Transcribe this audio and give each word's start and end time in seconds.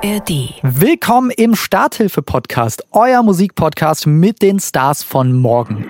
ARD. 0.00 0.54
Willkommen 0.62 1.30
im 1.30 1.56
Starthilfe-Podcast, 1.56 2.84
euer 2.92 3.22
Musikpodcast 3.24 4.06
mit 4.06 4.42
den 4.42 4.60
Stars 4.60 5.02
von 5.02 5.32
morgen. 5.32 5.86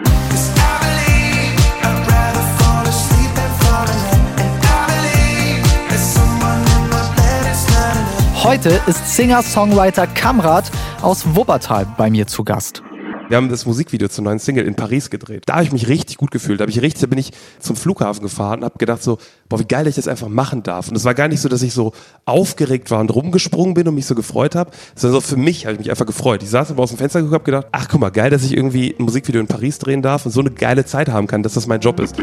Heute 8.43 8.81
ist 8.87 9.15
Singer-Songwriter 9.15 10.07
Kamrat 10.07 10.71
aus 11.03 11.37
Wuppertal 11.37 11.87
bei 11.99 12.09
mir 12.09 12.27
zu 12.27 12.45
Gast. 12.45 12.83
Wir 13.29 13.37
haben 13.37 13.51
das 13.51 13.67
Musikvideo 13.67 14.09
zur 14.09 14.25
neuen 14.25 14.39
Single 14.39 14.65
in 14.65 14.75
Paris 14.75 15.11
gedreht. 15.11 15.43
Da 15.45 15.55
habe 15.55 15.65
ich 15.65 15.73
mich 15.73 15.87
richtig 15.87 16.17
gut 16.17 16.31
gefühlt. 16.31 16.61
Da 16.61 16.65
ich 16.65 16.81
richtig, 16.81 17.03
da 17.03 17.07
bin 17.07 17.19
ich 17.19 17.33
zum 17.59 17.77
Flughafen 17.77 18.23
gefahren 18.23 18.61
und 18.61 18.65
habe 18.65 18.79
gedacht 18.79 19.03
so, 19.03 19.19
boah, 19.51 19.61
wie 19.61 19.67
geil 19.67 19.87
ich 19.87 19.97
das 19.97 20.09
einfach 20.09 20.29
machen 20.29 20.63
darf. 20.63 20.89
Und 20.89 20.97
es 20.97 21.05
war 21.05 21.15
gar 21.15 21.29
nicht 21.29 21.41
so, 21.41 21.49
dass 21.51 21.63
ich 21.63 21.75
so 21.75 21.93
aufgeregt 22.25 22.91
war 22.91 23.01
und 23.01 23.15
rumgesprungen 23.15 23.75
bin 23.75 23.87
und 23.87 23.95
mich 23.95 24.07
so 24.07 24.15
gefreut 24.15 24.55
habe, 24.55 24.71
sondern 24.95 25.21
so 25.21 25.27
für 25.27 25.37
mich 25.37 25.67
habe 25.67 25.75
ich 25.75 25.81
mich 25.81 25.91
einfach 25.91 26.07
gefreut. 26.07 26.43
Ich 26.43 26.49
saß 26.49 26.71
aber 26.71 26.83
aus 26.83 26.89
dem 26.89 26.99
Fenster 26.99 27.21
geguckt, 27.21 27.35
habe 27.35 27.45
gedacht, 27.45 27.67
ach 27.73 27.89
guck 27.89 28.01
mal, 28.01 28.11
geil, 28.11 28.31
dass 28.31 28.45
ich 28.45 28.57
irgendwie 28.57 28.95
ein 28.99 29.05
Musikvideo 29.05 29.43
in 29.43 29.47
Paris 29.47 29.79
drehen 29.79 30.01
darf 30.01 30.25
und 30.25 30.33
so 30.33 30.41
eine 30.41 30.51
geile 30.51 30.87
Zeit 30.87 31.11
haben 31.11 31.27
kann, 31.27 31.43
dass 31.43 31.53
das 31.53 31.67
mein 31.67 31.81
Job 31.81 32.01
ist. 32.01 32.17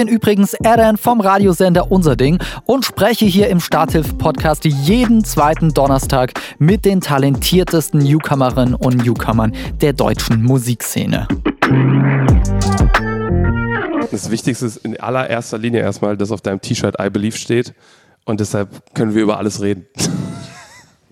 Bin 0.00 0.08
übrigens 0.08 0.54
Eren 0.54 0.96
vom 0.96 1.20
Radiosender 1.20 1.92
Unser 1.92 2.16
Ding 2.16 2.38
und 2.64 2.86
spreche 2.86 3.26
hier 3.26 3.50
im 3.50 3.60
Starthilfe-Podcast 3.60 4.64
jeden 4.64 5.24
zweiten 5.24 5.74
Donnerstag 5.74 6.32
mit 6.58 6.86
den 6.86 7.02
talentiertesten 7.02 8.00
Newcomerinnen 8.00 8.74
und 8.74 9.04
Newcomern 9.04 9.54
der 9.82 9.92
deutschen 9.92 10.42
Musikszene. 10.42 11.28
Das 14.10 14.30
Wichtigste 14.30 14.64
ist 14.64 14.78
in 14.78 14.98
allererster 14.98 15.58
Linie 15.58 15.80
erstmal, 15.80 16.16
dass 16.16 16.30
auf 16.30 16.40
deinem 16.40 16.62
T-Shirt 16.62 16.96
I 16.98 17.10
Believe 17.10 17.36
steht 17.36 17.74
und 18.24 18.40
deshalb 18.40 18.94
können 18.94 19.14
wir 19.14 19.22
über 19.22 19.36
alles 19.36 19.60
reden. 19.60 19.84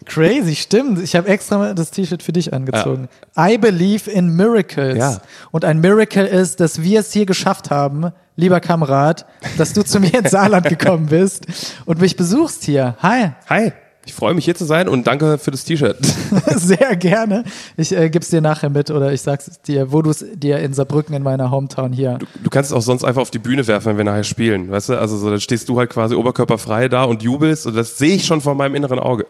Crazy, 0.09 0.57
stimmt. 0.57 1.01
Ich 1.03 1.15
habe 1.15 1.29
extra 1.29 1.75
das 1.75 1.91
T-Shirt 1.91 2.23
für 2.23 2.33
dich 2.33 2.53
angezogen. 2.53 3.09
Ja. 3.37 3.49
I 3.49 3.59
believe 3.59 4.11
in 4.11 4.35
miracles. 4.35 4.99
Ja. 4.99 5.19
Und 5.51 5.65
ein 5.65 5.81
Miracle 5.81 6.27
ist, 6.27 6.61
dass 6.61 6.83
wir 6.83 7.01
es 7.01 7.13
hier 7.13 7.27
geschafft 7.27 7.71
haben, 7.71 8.11
lieber 8.35 8.61
Kamerad, 8.61 9.27
dass 9.59 9.75
du 9.75 9.85
zu 9.85 10.01
mir 10.01 10.15
ins 10.15 10.31
Saarland 10.31 10.67
gekommen 10.69 11.07
bist 11.07 11.47
und 11.85 12.01
mich 12.01 12.17
besuchst 12.17 12.65
hier. 12.65 12.97
Hi. 13.03 13.33
Hi. 13.49 13.73
Ich 14.09 14.15
freue 14.15 14.33
mich 14.33 14.47
hier 14.47 14.55
zu 14.55 14.65
sein 14.65 14.89
und 14.89 15.07
danke 15.07 15.37
für 15.37 15.51
das 15.51 15.65
T-Shirt. 15.65 15.99
Sehr 16.57 16.97
gerne. 16.97 17.45
Ich 17.77 17.95
äh, 17.95 18.09
gebe 18.09 18.23
es 18.23 18.31
dir 18.31 18.41
nachher 18.41 18.71
mit 18.71 18.91
oder 18.91 19.13
ich 19.13 19.21
sag's 19.21 19.61
dir, 19.61 19.93
wo 19.93 20.01
du 20.01 20.09
es 20.09 20.25
dir 20.33 20.61
in 20.61 20.73
Saarbrücken 20.73 21.15
in 21.15 21.23
meiner 21.23 21.51
Hometown 21.51 21.93
hier. 21.93 22.17
Du, 22.19 22.27
du, 22.45 22.49
kannst 22.49 22.71
es 22.71 22.75
auch 22.75 22.81
sonst 22.81 23.05
einfach 23.05 23.21
auf 23.21 23.31
die 23.31 23.39
Bühne 23.39 23.67
werfen, 23.67 23.89
wenn 23.89 23.99
wir 23.99 24.05
nachher 24.05 24.25
spielen. 24.25 24.71
Weißt 24.71 24.89
du, 24.89 24.99
also 24.99 25.19
so, 25.19 25.29
dann 25.29 25.41
stehst 25.41 25.69
du 25.69 25.79
halt 25.79 25.91
quasi 25.91 26.15
oberkörperfrei 26.15 26.89
da 26.89 27.05
und 27.05 27.23
jubelst 27.23 27.67
und 27.67 27.77
das 27.77 27.99
sehe 27.99 28.15
ich 28.15 28.25
schon 28.25 28.41
vor 28.41 28.55
meinem 28.55 28.77
inneren 28.77 28.99
Auge. 28.99 29.27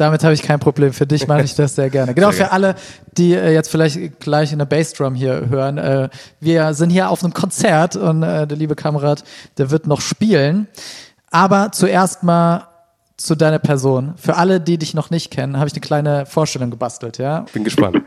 Damit 0.00 0.24
habe 0.24 0.32
ich 0.32 0.42
kein 0.42 0.58
Problem. 0.58 0.94
Für 0.94 1.06
dich 1.06 1.28
mache 1.28 1.42
ich 1.42 1.54
das 1.54 1.74
sehr 1.74 1.90
gerne. 1.90 2.14
Genau, 2.14 2.30
sehr 2.30 2.46
für 2.46 2.52
alle, 2.52 2.74
die 3.18 3.34
äh, 3.34 3.52
jetzt 3.52 3.70
vielleicht 3.70 4.18
gleich 4.18 4.50
in 4.50 4.58
der 4.58 4.64
Bassdrum 4.64 5.14
hier 5.14 5.50
hören. 5.50 5.76
Äh, 5.76 6.08
wir 6.40 6.72
sind 6.72 6.88
hier 6.88 7.10
auf 7.10 7.22
einem 7.22 7.34
Konzert 7.34 7.96
und 7.96 8.22
äh, 8.22 8.46
der 8.46 8.56
liebe 8.56 8.74
Kamerad, 8.74 9.22
der 9.58 9.70
wird 9.70 9.86
noch 9.86 10.00
spielen. 10.00 10.68
Aber 11.30 11.70
zuerst 11.72 12.22
mal 12.22 12.69
zu 13.20 13.36
deiner 13.36 13.58
Person. 13.58 14.14
Für 14.16 14.36
alle, 14.36 14.60
die 14.60 14.78
dich 14.78 14.94
noch 14.94 15.10
nicht 15.10 15.30
kennen, 15.30 15.58
habe 15.58 15.68
ich 15.68 15.74
eine 15.74 15.80
kleine 15.80 16.26
Vorstellung 16.26 16.70
gebastelt, 16.70 17.18
ja? 17.18 17.44
Bin 17.52 17.64
gespannt. 17.64 17.98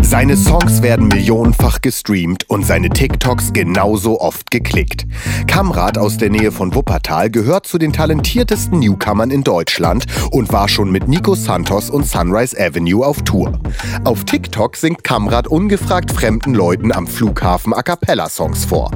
Seine 0.00 0.36
Songs 0.36 0.80
werden 0.80 1.08
millionenfach 1.08 1.82
gestreamt 1.82 2.48
und 2.48 2.64
seine 2.64 2.88
TikToks 2.88 3.52
genauso 3.52 4.20
oft 4.20 4.50
geklickt. 4.50 5.06
Kamrat 5.46 5.98
aus 5.98 6.16
der 6.16 6.30
Nähe 6.30 6.50
von 6.50 6.74
Wuppertal 6.74 7.30
gehört 7.30 7.66
zu 7.66 7.78
den 7.78 7.92
talentiertesten 7.92 8.78
Newcomern 8.78 9.30
in 9.30 9.44
Deutschland 9.44 10.06
und 10.30 10.50
war 10.52 10.68
schon 10.68 10.90
mit 10.90 11.08
Nico 11.08 11.34
Santos 11.34 11.90
und 11.90 12.06
Sunrise 12.06 12.56
Avenue 12.58 13.04
auf 13.04 13.22
Tour. 13.22 13.58
Auf 14.04 14.24
TikTok 14.24 14.76
singt 14.76 15.04
Kamrat 15.04 15.46
ungefragt 15.48 16.12
fremden 16.12 16.54
Leuten 16.54 16.92
am 16.92 17.06
Flughafen 17.06 17.74
A 17.74 17.82
Cappella 17.82 18.30
Songs 18.30 18.64
vor. 18.64 18.90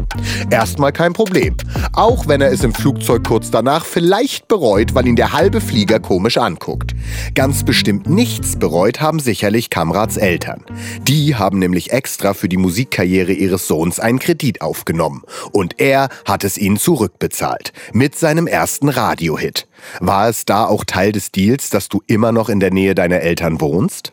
Erstmal 0.50 0.92
kein 0.92 1.12
Problem. 1.12 1.56
Auch 1.92 2.26
wenn 2.26 2.40
er 2.40 2.52
es 2.52 2.64
im 2.64 2.72
Flugzeug 2.72 3.24
kurz 3.24 3.50
danach 3.50 3.84
vielleicht 3.84 4.48
bereut, 4.48 4.94
weil 4.94 5.06
ihn 5.06 5.16
der 5.16 5.31
halbe 5.32 5.60
Flieger 5.60 6.00
komisch 6.00 6.36
anguckt. 6.38 6.94
Ganz 7.34 7.64
bestimmt 7.64 8.08
nichts 8.08 8.58
bereut 8.58 9.00
haben 9.00 9.18
sicherlich 9.18 9.70
Kamrats 9.70 10.16
Eltern. 10.16 10.64
Die 11.02 11.34
haben 11.36 11.58
nämlich 11.58 11.92
extra 11.92 12.34
für 12.34 12.48
die 12.48 12.56
Musikkarriere 12.56 13.32
ihres 13.32 13.66
Sohns 13.66 13.98
einen 13.98 14.18
Kredit 14.18 14.60
aufgenommen. 14.60 15.22
Und 15.52 15.80
er 15.80 16.08
hat 16.24 16.44
es 16.44 16.58
ihnen 16.58 16.76
zurückbezahlt. 16.76 17.72
Mit 17.92 18.16
seinem 18.16 18.46
ersten 18.46 18.88
Radiohit. 18.88 19.66
War 20.00 20.28
es 20.28 20.44
da 20.44 20.66
auch 20.66 20.84
Teil 20.84 21.12
des 21.12 21.32
Deals, 21.32 21.70
dass 21.70 21.88
du 21.88 22.02
immer 22.06 22.32
noch 22.32 22.48
in 22.48 22.60
der 22.60 22.72
Nähe 22.72 22.94
deiner 22.94 23.20
Eltern 23.20 23.60
wohnst? 23.60 24.12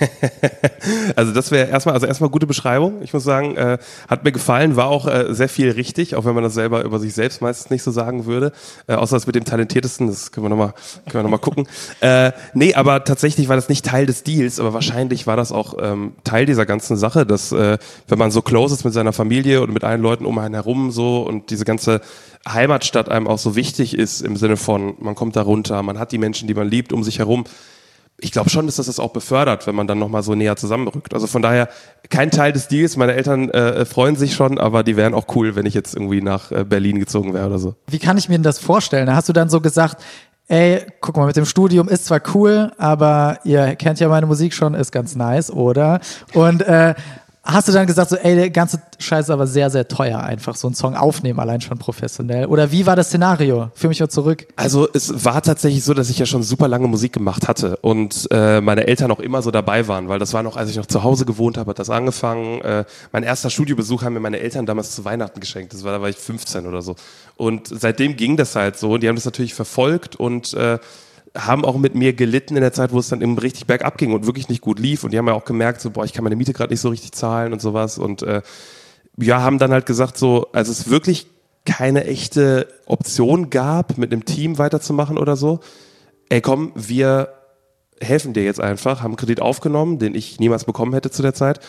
also 1.16 1.32
das 1.32 1.50
wäre 1.50 1.68
erstmal, 1.68 1.94
also 1.94 2.06
erstmal 2.06 2.30
gute 2.30 2.46
Beschreibung. 2.46 3.02
Ich 3.02 3.12
muss 3.12 3.24
sagen, 3.24 3.56
äh, 3.56 3.78
hat 4.08 4.24
mir 4.24 4.32
gefallen, 4.32 4.76
war 4.76 4.86
auch 4.86 5.06
äh, 5.06 5.34
sehr 5.34 5.48
viel 5.48 5.70
richtig, 5.70 6.14
auch 6.14 6.24
wenn 6.24 6.34
man 6.34 6.44
das 6.44 6.54
selber 6.54 6.84
über 6.84 6.98
sich 6.98 7.14
selbst 7.14 7.42
meistens 7.42 7.70
nicht 7.70 7.82
so 7.82 7.90
sagen 7.90 8.26
würde. 8.26 8.52
Äh, 8.86 8.94
außer 8.94 9.16
das 9.16 9.26
mit 9.26 9.34
dem 9.34 9.44
talentiertesten, 9.44 10.06
das 10.06 10.32
können 10.32 10.46
wir 10.46 10.50
nochmal, 10.50 10.72
können 11.04 11.14
wir 11.14 11.22
noch 11.22 11.30
mal 11.30 11.38
gucken. 11.38 11.66
Äh, 12.00 12.32
nee, 12.54 12.74
aber 12.74 13.04
tatsächlich 13.04 13.48
war 13.48 13.56
das 13.56 13.68
nicht 13.68 13.84
Teil 13.84 14.06
des 14.06 14.22
Deals, 14.22 14.58
aber 14.58 14.72
wahrscheinlich 14.72 15.26
war 15.26 15.36
das 15.36 15.52
auch 15.52 15.74
ähm, 15.80 16.12
Teil 16.24 16.46
dieser 16.46 16.64
ganzen 16.64 16.96
Sache, 16.96 17.26
dass 17.26 17.52
äh, 17.52 17.78
wenn 18.08 18.18
man 18.18 18.30
so 18.30 18.42
close 18.42 18.74
ist 18.74 18.84
mit 18.84 18.94
seiner 18.94 19.12
Familie 19.12 19.60
und 19.60 19.72
mit 19.72 19.84
allen 19.84 20.00
Leuten 20.00 20.24
um 20.24 20.38
einen 20.38 20.54
herum 20.54 20.90
so 20.90 21.22
und 21.22 21.50
diese 21.50 21.64
ganze 21.64 22.00
Heimatstadt 22.48 23.08
einem 23.08 23.26
auch 23.26 23.38
so 23.38 23.54
wichtig 23.54 23.96
ist 23.96 24.22
im 24.22 24.36
Sinne 24.36 24.56
von, 24.56 24.94
man 24.98 25.14
kommt 25.14 25.36
da 25.36 25.42
runter, 25.42 25.82
man 25.82 25.98
hat 25.98 26.12
die 26.12 26.18
Menschen, 26.18 26.48
die 26.48 26.54
man 26.54 26.68
liebt, 26.68 26.92
um 26.92 27.02
sich 27.04 27.18
herum. 27.18 27.44
Ich 28.22 28.32
glaube 28.32 28.50
schon, 28.50 28.66
dass 28.66 28.76
das 28.76 28.86
das 28.86 28.98
auch 28.98 29.12
befördert, 29.12 29.66
wenn 29.66 29.74
man 29.74 29.86
dann 29.86 29.98
nochmal 29.98 30.22
so 30.22 30.34
näher 30.34 30.56
zusammenrückt. 30.56 31.14
Also 31.14 31.26
von 31.26 31.42
daher 31.42 31.68
kein 32.08 32.30
Teil 32.30 32.52
des 32.52 32.68
Deals. 32.68 32.96
Meine 32.96 33.14
Eltern 33.14 33.50
äh, 33.50 33.84
freuen 33.84 34.16
sich 34.16 34.34
schon, 34.34 34.58
aber 34.58 34.82
die 34.82 34.96
wären 34.96 35.14
auch 35.14 35.26
cool, 35.34 35.56
wenn 35.56 35.66
ich 35.66 35.74
jetzt 35.74 35.94
irgendwie 35.94 36.20
nach 36.20 36.50
äh, 36.52 36.64
Berlin 36.64 36.98
gezogen 36.98 37.34
wäre 37.34 37.46
oder 37.46 37.58
so. 37.58 37.74
Wie 37.86 37.98
kann 37.98 38.18
ich 38.18 38.28
mir 38.28 38.38
das 38.38 38.58
vorstellen? 38.58 39.14
Hast 39.14 39.28
du 39.28 39.32
dann 39.32 39.48
so 39.48 39.60
gesagt, 39.60 40.02
ey, 40.48 40.84
guck 41.00 41.16
mal, 41.16 41.26
mit 41.26 41.36
dem 41.36 41.46
Studium 41.46 41.88
ist 41.88 42.06
zwar 42.06 42.20
cool, 42.34 42.72
aber 42.76 43.38
ihr 43.44 43.76
kennt 43.76 44.00
ja 44.00 44.08
meine 44.08 44.26
Musik 44.26 44.52
schon, 44.52 44.74
ist 44.74 44.90
ganz 44.90 45.14
nice, 45.14 45.50
oder? 45.50 46.00
Und 46.34 46.62
äh, 46.62 46.94
hast 47.42 47.68
du 47.68 47.72
dann 47.72 47.86
gesagt, 47.86 48.10
so, 48.10 48.16
ey, 48.16 48.34
der 48.34 48.50
ganze 48.50 48.82
Scheiß 48.98 49.26
ist 49.26 49.30
aber 49.30 49.46
sehr, 49.46 49.70
sehr 49.70 49.88
teuer, 49.88 50.20
einfach 50.20 50.54
so 50.56 50.68
einen 50.68 50.74
Song 50.74 50.94
aufnehmen, 50.94 51.40
allein 51.40 51.60
schon 51.60 51.78
professionell? 51.78 52.46
Oder 52.46 52.70
wie 52.70 52.84
war 52.84 52.96
das 52.96 53.08
Szenario? 53.08 53.70
Führ 53.74 53.88
mich 53.88 54.00
mal 54.00 54.08
zurück. 54.08 54.46
Also 54.56 54.88
es 54.92 55.24
war 55.24 55.42
tatsächlich 55.42 55.82
so, 55.82 55.94
dass 55.94 56.10
ich 56.10 56.18
ja 56.18 56.26
schon 56.26 56.42
super 56.42 56.68
lange 56.68 56.86
Musik 56.86 57.12
gemacht 57.12 57.48
hatte 57.48 57.76
und 57.78 58.28
äh, 58.30 58.60
meine 58.60 58.86
Eltern 58.86 59.10
auch 59.10 59.20
immer 59.20 59.40
so 59.40 59.50
dabei 59.50 59.88
waren, 59.88 60.08
weil 60.08 60.18
das 60.18 60.34
war 60.34 60.42
noch, 60.42 60.56
als 60.56 60.70
ich 60.70 60.76
noch 60.76 60.86
zu 60.86 61.02
Hause 61.02 61.24
gewohnt 61.24 61.56
habe, 61.56 61.70
hat 61.70 61.78
das 61.78 61.88
angefangen. 61.88 62.60
Äh, 62.60 62.84
mein 63.12 63.22
erster 63.22 63.48
Studiobesuch 63.48 64.02
haben 64.02 64.12
mir 64.12 64.20
meine 64.20 64.40
Eltern 64.40 64.66
damals 64.66 64.94
zu 64.94 65.04
Weihnachten 65.04 65.40
geschenkt. 65.40 65.72
Das 65.72 65.82
war, 65.82 65.92
da 65.92 66.02
war 66.02 66.08
ich 66.10 66.16
15 66.16 66.66
oder 66.66 66.82
so. 66.82 66.94
Und 67.36 67.68
seitdem 67.68 68.16
ging 68.16 68.36
das 68.36 68.54
halt 68.54 68.78
so. 68.78 68.98
Die 68.98 69.08
haben 69.08 69.16
das 69.16 69.24
natürlich 69.24 69.54
verfolgt 69.54 70.16
und 70.16 70.52
äh, 70.52 70.78
haben 71.36 71.64
auch 71.64 71.78
mit 71.78 71.94
mir 71.94 72.12
gelitten 72.12 72.56
in 72.56 72.62
der 72.62 72.72
Zeit, 72.72 72.92
wo 72.92 72.98
es 72.98 73.08
dann 73.08 73.20
eben 73.20 73.38
richtig 73.38 73.66
bergab 73.66 73.98
ging 73.98 74.12
und 74.12 74.26
wirklich 74.26 74.48
nicht 74.48 74.60
gut 74.60 74.78
lief. 74.78 75.04
Und 75.04 75.12
die 75.12 75.18
haben 75.18 75.28
ja 75.28 75.34
auch 75.34 75.44
gemerkt, 75.44 75.80
so, 75.80 75.90
boah, 75.90 76.04
ich 76.04 76.12
kann 76.12 76.24
meine 76.24 76.36
Miete 76.36 76.52
gerade 76.52 76.72
nicht 76.72 76.80
so 76.80 76.88
richtig 76.88 77.12
zahlen 77.12 77.52
und 77.52 77.60
sowas. 77.60 77.98
Und 77.98 78.22
äh, 78.22 78.42
ja, 79.16 79.40
haben 79.40 79.58
dann 79.58 79.72
halt 79.72 79.86
gesagt, 79.86 80.18
so, 80.18 80.48
als 80.52 80.68
es 80.68 80.90
wirklich 80.90 81.26
keine 81.64 82.04
echte 82.04 82.68
Option 82.86 83.50
gab, 83.50 83.98
mit 83.98 84.12
einem 84.12 84.24
Team 84.24 84.58
weiterzumachen 84.58 85.18
oder 85.18 85.36
so, 85.36 85.60
ey 86.28 86.40
komm, 86.40 86.72
wir 86.74 87.28
helfen 88.00 88.32
dir 88.32 88.44
jetzt 88.44 88.60
einfach, 88.60 89.02
haben 89.02 89.16
Kredit 89.16 89.40
aufgenommen, 89.40 89.98
den 89.98 90.14
ich 90.14 90.40
niemals 90.40 90.64
bekommen 90.64 90.94
hätte 90.94 91.10
zu 91.10 91.22
der 91.22 91.34
Zeit 91.34 91.60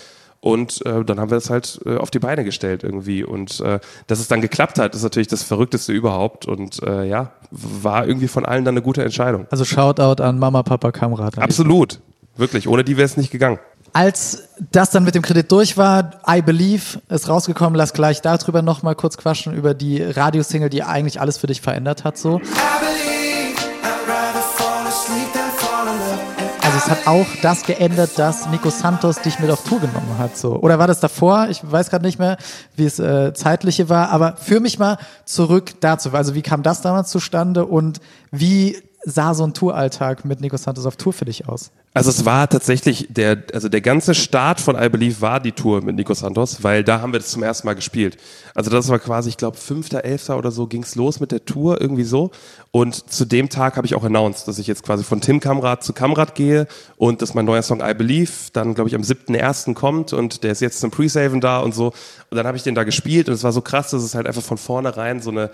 und 0.41 0.83
äh, 0.87 1.05
dann 1.05 1.19
haben 1.19 1.29
wir 1.29 1.35
das 1.35 1.51
halt 1.51 1.79
äh, 1.85 1.97
auf 1.97 2.09
die 2.09 2.17
Beine 2.17 2.43
gestellt 2.43 2.83
irgendwie. 2.83 3.23
Und 3.23 3.59
äh, 3.61 3.79
dass 4.07 4.19
es 4.19 4.27
dann 4.27 4.41
geklappt 4.41 4.79
hat, 4.79 4.95
ist 4.95 5.03
natürlich 5.03 5.27
das 5.27 5.43
Verrückteste 5.43 5.93
überhaupt. 5.93 6.47
Und 6.47 6.81
äh, 6.81 7.05
ja, 7.05 7.31
war 7.51 8.07
irgendwie 8.07 8.27
von 8.27 8.43
allen 8.43 8.65
dann 8.65 8.73
eine 8.73 8.81
gute 8.81 9.03
Entscheidung. 9.03 9.45
Also 9.51 9.65
Shoutout 9.65 10.21
an 10.21 10.39
Mama, 10.39 10.63
Papa, 10.63 10.91
Kamerad. 10.91 11.37
Absolut. 11.37 12.01
Wirklich. 12.37 12.67
Ohne 12.67 12.83
die 12.83 12.97
wäre 12.97 13.05
es 13.05 13.17
nicht 13.17 13.29
gegangen. 13.29 13.59
Als 13.93 14.47
das 14.71 14.89
dann 14.89 15.03
mit 15.03 15.13
dem 15.13 15.21
Kredit 15.21 15.51
durch 15.51 15.77
war, 15.77 16.21
I 16.27 16.41
Believe 16.41 17.01
ist 17.09 17.29
rausgekommen. 17.29 17.75
Lass 17.75 17.93
gleich 17.93 18.21
darüber 18.21 18.63
nochmal 18.63 18.95
kurz 18.95 19.17
quatschen, 19.17 19.53
über 19.53 19.75
die 19.75 20.01
Radiosingle, 20.01 20.69
die 20.69 20.81
eigentlich 20.81 21.21
alles 21.21 21.37
für 21.37 21.47
dich 21.47 21.61
verändert 21.61 22.03
hat. 22.03 22.17
So. 22.17 22.37
I 22.37 22.90
es 26.83 26.89
hat 26.89 27.05
auch 27.05 27.27
das 27.43 27.63
geändert, 27.63 28.17
dass 28.17 28.47
Nico 28.49 28.71
Santos 28.71 29.19
dich 29.21 29.39
mit 29.39 29.51
auf 29.51 29.63
Tour 29.63 29.79
genommen 29.79 30.17
hat. 30.17 30.35
So. 30.35 30.55
Oder 30.55 30.79
war 30.79 30.87
das 30.87 30.99
davor? 30.99 31.47
Ich 31.49 31.61
weiß 31.63 31.91
gerade 31.91 32.03
nicht 32.03 32.17
mehr, 32.17 32.37
wie 32.75 32.85
es 32.85 32.97
äh, 32.97 33.33
zeitliche 33.35 33.87
war. 33.87 34.09
Aber 34.09 34.35
führ 34.37 34.59
mich 34.61 34.79
mal 34.79 34.97
zurück 35.25 35.79
dazu. 35.81 36.11
Also 36.13 36.33
wie 36.33 36.41
kam 36.41 36.63
das 36.63 36.81
damals 36.81 37.11
zustande 37.11 37.65
und 37.65 37.99
wie 38.31 38.81
sah 39.03 39.33
so 39.33 39.43
ein 39.43 39.53
Touralltag 39.53 40.25
mit 40.25 40.41
Nico 40.41 40.57
Santos 40.57 40.85
auf 40.85 40.95
Tour 40.95 41.13
für 41.13 41.25
dich 41.25 41.47
aus? 41.47 41.71
Also 41.93 42.09
es 42.09 42.23
war 42.23 42.47
tatsächlich 42.47 43.07
der, 43.09 43.43
also 43.53 43.67
der 43.67 43.81
ganze 43.81 44.15
Start 44.15 44.61
von 44.61 44.81
I 44.81 44.87
Believe 44.87 45.19
war 45.19 45.41
die 45.41 45.51
Tour 45.51 45.81
mit 45.81 45.95
Nico 45.95 46.13
Santos, 46.13 46.63
weil 46.63 46.83
da 46.85 47.01
haben 47.01 47.11
wir 47.11 47.19
das 47.19 47.31
zum 47.31 47.43
ersten 47.43 47.67
Mal 47.67 47.73
gespielt. 47.73 48.17
Also 48.55 48.69
das 48.69 48.87
war 48.87 48.99
quasi, 48.99 49.29
ich 49.29 49.37
glaube, 49.37 49.57
fünfter, 49.57 50.05
elfter 50.05 50.37
oder 50.37 50.51
so 50.51 50.67
ging's 50.67 50.95
los 50.95 51.19
mit 51.19 51.31
der 51.33 51.43
Tour, 51.43 51.81
irgendwie 51.81 52.03
so. 52.05 52.31
Und 52.71 53.11
zu 53.11 53.25
dem 53.25 53.49
Tag 53.49 53.75
habe 53.75 53.85
ich 53.85 53.95
auch 53.95 54.05
announced, 54.05 54.47
dass 54.47 54.57
ich 54.57 54.67
jetzt 54.67 54.83
quasi 54.83 55.03
von 55.03 55.19
Tim 55.19 55.41
Kamrat 55.41 55.83
zu 55.83 55.91
Kamrat 55.91 56.35
gehe 56.35 56.67
und 56.95 57.21
dass 57.21 57.33
mein 57.33 57.45
neuer 57.45 57.61
Song 57.61 57.81
I 57.81 57.93
Believe 57.93 58.31
dann, 58.53 58.73
glaube 58.73 58.87
ich, 58.87 58.95
am 58.95 59.01
7.1. 59.01 59.73
kommt 59.73 60.13
und 60.13 60.43
der 60.43 60.53
ist 60.53 60.61
jetzt 60.61 60.79
zum 60.79 60.91
Pre-Saven 60.91 61.41
da 61.41 61.59
und 61.59 61.75
so. 61.75 61.87
Und 62.29 62.37
dann 62.37 62.47
habe 62.47 62.55
ich 62.55 62.63
den 62.63 62.75
da 62.75 62.85
gespielt 62.85 63.27
und 63.27 63.35
es 63.35 63.43
war 63.43 63.51
so 63.51 63.61
krass, 63.61 63.91
dass 63.91 64.03
es 64.03 64.15
halt 64.15 64.27
einfach 64.27 64.43
von 64.43 64.57
vornherein 64.57 65.21
so 65.21 65.31
eine 65.31 65.49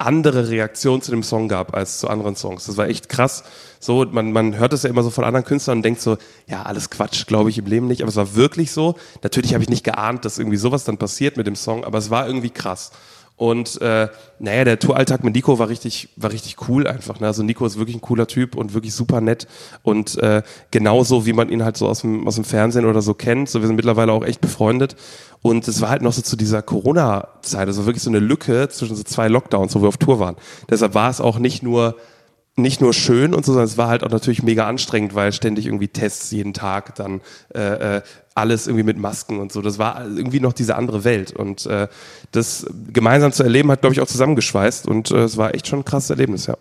andere 0.00 0.48
Reaktion 0.48 1.02
zu 1.02 1.10
dem 1.10 1.22
Song 1.22 1.48
gab 1.48 1.74
als 1.74 1.98
zu 1.98 2.08
anderen 2.08 2.36
Songs. 2.36 2.66
Das 2.66 2.76
war 2.76 2.88
echt 2.88 3.08
krass. 3.08 3.44
So, 3.78 4.04
man, 4.10 4.32
man 4.32 4.58
hört 4.58 4.72
es 4.72 4.82
ja 4.82 4.90
immer 4.90 5.02
so 5.02 5.10
von 5.10 5.24
anderen 5.24 5.44
Künstlern 5.44 5.78
und 5.78 5.82
denkt 5.82 6.00
so, 6.00 6.16
ja, 6.46 6.62
alles 6.62 6.90
Quatsch, 6.90 7.26
glaube 7.26 7.50
ich 7.50 7.58
im 7.58 7.66
Leben 7.66 7.86
nicht. 7.86 8.02
Aber 8.02 8.08
es 8.08 8.16
war 8.16 8.34
wirklich 8.34 8.72
so. 8.72 8.96
Natürlich 9.22 9.54
habe 9.54 9.62
ich 9.62 9.70
nicht 9.70 9.84
geahnt, 9.84 10.24
dass 10.24 10.38
irgendwie 10.38 10.56
sowas 10.56 10.84
dann 10.84 10.98
passiert 10.98 11.36
mit 11.36 11.46
dem 11.46 11.56
Song, 11.56 11.84
aber 11.84 11.98
es 11.98 12.10
war 12.10 12.26
irgendwie 12.26 12.50
krass. 12.50 12.92
Und 13.40 13.80
äh, 13.80 14.08
naja, 14.38 14.64
der 14.64 14.78
Touralltag 14.78 15.24
mit 15.24 15.34
Nico 15.34 15.58
war 15.58 15.70
richtig, 15.70 16.10
war 16.16 16.30
richtig 16.30 16.68
cool 16.68 16.86
einfach. 16.86 17.20
Ne? 17.20 17.26
Also 17.26 17.42
Nico 17.42 17.64
ist 17.64 17.78
wirklich 17.78 17.96
ein 17.96 18.02
cooler 18.02 18.26
Typ 18.26 18.54
und 18.54 18.74
wirklich 18.74 18.92
super 18.92 19.22
nett 19.22 19.46
und 19.82 20.18
äh, 20.18 20.42
genauso 20.70 21.24
wie 21.24 21.32
man 21.32 21.48
ihn 21.48 21.64
halt 21.64 21.78
so 21.78 21.88
aus 21.88 22.02
dem, 22.02 22.28
aus 22.28 22.34
dem 22.34 22.44
Fernsehen 22.44 22.84
oder 22.84 23.00
so 23.00 23.14
kennt. 23.14 23.48
So, 23.48 23.62
wir 23.62 23.66
sind 23.66 23.76
mittlerweile 23.76 24.12
auch 24.12 24.26
echt 24.26 24.42
befreundet. 24.42 24.94
Und 25.40 25.66
es 25.68 25.80
war 25.80 25.88
halt 25.88 26.02
noch 26.02 26.12
so 26.12 26.20
zu 26.20 26.36
dieser 26.36 26.60
Corona-Zeit, 26.60 27.66
also 27.66 27.86
wirklich 27.86 28.02
so 28.02 28.10
eine 28.10 28.18
Lücke 28.18 28.68
zwischen 28.68 28.94
so 28.94 29.04
zwei 29.04 29.28
Lockdowns, 29.28 29.74
wo 29.74 29.80
wir 29.80 29.88
auf 29.88 29.96
Tour 29.96 30.20
waren. 30.20 30.36
Deshalb 30.68 30.92
war 30.92 31.08
es 31.08 31.22
auch 31.22 31.38
nicht 31.38 31.62
nur 31.62 31.96
nicht 32.62 32.80
nur 32.80 32.92
schön 32.92 33.34
und 33.34 33.44
so, 33.44 33.52
sondern 33.52 33.66
es 33.66 33.78
war 33.78 33.88
halt 33.88 34.04
auch 34.04 34.10
natürlich 34.10 34.42
mega 34.42 34.66
anstrengend, 34.66 35.14
weil 35.14 35.32
ständig 35.32 35.66
irgendwie 35.66 35.88
Tests 35.88 36.30
jeden 36.30 36.54
Tag, 36.54 36.94
dann 36.94 37.20
äh, 37.54 37.96
äh, 37.96 38.02
alles 38.34 38.66
irgendwie 38.66 38.84
mit 38.84 38.98
Masken 38.98 39.38
und 39.38 39.52
so. 39.52 39.62
Das 39.62 39.78
war 39.78 40.04
irgendwie 40.04 40.40
noch 40.40 40.52
diese 40.52 40.76
andere 40.76 41.04
Welt. 41.04 41.32
Und 41.32 41.66
äh, 41.66 41.88
das 42.32 42.66
gemeinsam 42.92 43.32
zu 43.32 43.42
erleben 43.42 43.70
hat, 43.70 43.80
glaube 43.80 43.94
ich, 43.94 44.00
auch 44.00 44.06
zusammengeschweißt. 44.06 44.86
Und 44.88 45.10
äh, 45.10 45.24
es 45.24 45.36
war 45.36 45.54
echt 45.54 45.66
schon 45.66 45.80
ein 45.80 45.84
krasses 45.84 46.10
Erlebnis, 46.10 46.46
ja. 46.46 46.56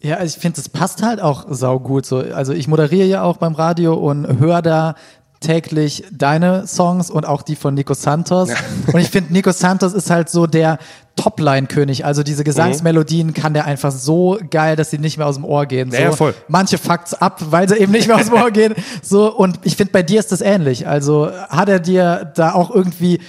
Ja, 0.00 0.16
also 0.16 0.36
ich 0.36 0.42
finde, 0.42 0.60
es 0.60 0.68
passt 0.68 1.02
halt 1.02 1.20
auch 1.22 1.46
saugut 1.48 2.04
so. 2.04 2.18
Also 2.18 2.52
ich 2.52 2.68
moderiere 2.68 3.06
ja 3.06 3.22
auch 3.22 3.38
beim 3.38 3.54
Radio 3.54 3.94
und 3.94 4.38
höre 4.38 4.60
da 4.60 4.96
täglich 5.44 6.04
deine 6.10 6.66
Songs 6.66 7.10
und 7.10 7.26
auch 7.26 7.42
die 7.42 7.56
von 7.56 7.74
Nico 7.74 7.94
Santos. 7.94 8.48
Ja. 8.48 8.56
Und 8.92 9.00
ich 9.00 9.10
finde, 9.10 9.32
Nico 9.32 9.52
Santos 9.52 9.92
ist 9.92 10.10
halt 10.10 10.28
so 10.28 10.46
der 10.46 10.78
Topline-König. 11.16 12.04
Also 12.04 12.22
diese 12.22 12.44
Gesangsmelodien 12.44 13.28
mhm. 13.28 13.34
kann 13.34 13.54
der 13.54 13.66
einfach 13.66 13.92
so 13.92 14.38
geil, 14.50 14.76
dass 14.76 14.90
sie 14.90 14.98
nicht 14.98 15.18
mehr 15.18 15.26
aus 15.26 15.36
dem 15.36 15.44
Ohr 15.44 15.66
gehen. 15.66 15.90
So. 15.90 15.96
Ja, 15.96 16.12
voll. 16.12 16.34
Manche 16.48 16.78
fuckt's 16.78 17.14
ab, 17.14 17.40
weil 17.50 17.68
sie 17.68 17.76
eben 17.76 17.92
nicht 17.92 18.08
mehr 18.08 18.16
aus 18.16 18.26
dem 18.26 18.34
Ohr 18.34 18.50
gehen. 18.50 18.74
So, 19.02 19.34
und 19.34 19.60
ich 19.62 19.76
finde, 19.76 19.92
bei 19.92 20.02
dir 20.02 20.18
ist 20.18 20.32
das 20.32 20.40
ähnlich. 20.40 20.88
Also 20.88 21.30
hat 21.48 21.68
er 21.68 21.78
dir 21.78 22.32
da 22.34 22.52
auch 22.52 22.74
irgendwie 22.74 23.20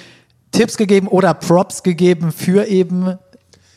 Tipps 0.52 0.78
gegeben 0.78 1.08
oder 1.08 1.34
Props 1.34 1.84
gegeben 1.84 2.32
für 2.32 2.66
eben 2.66 3.18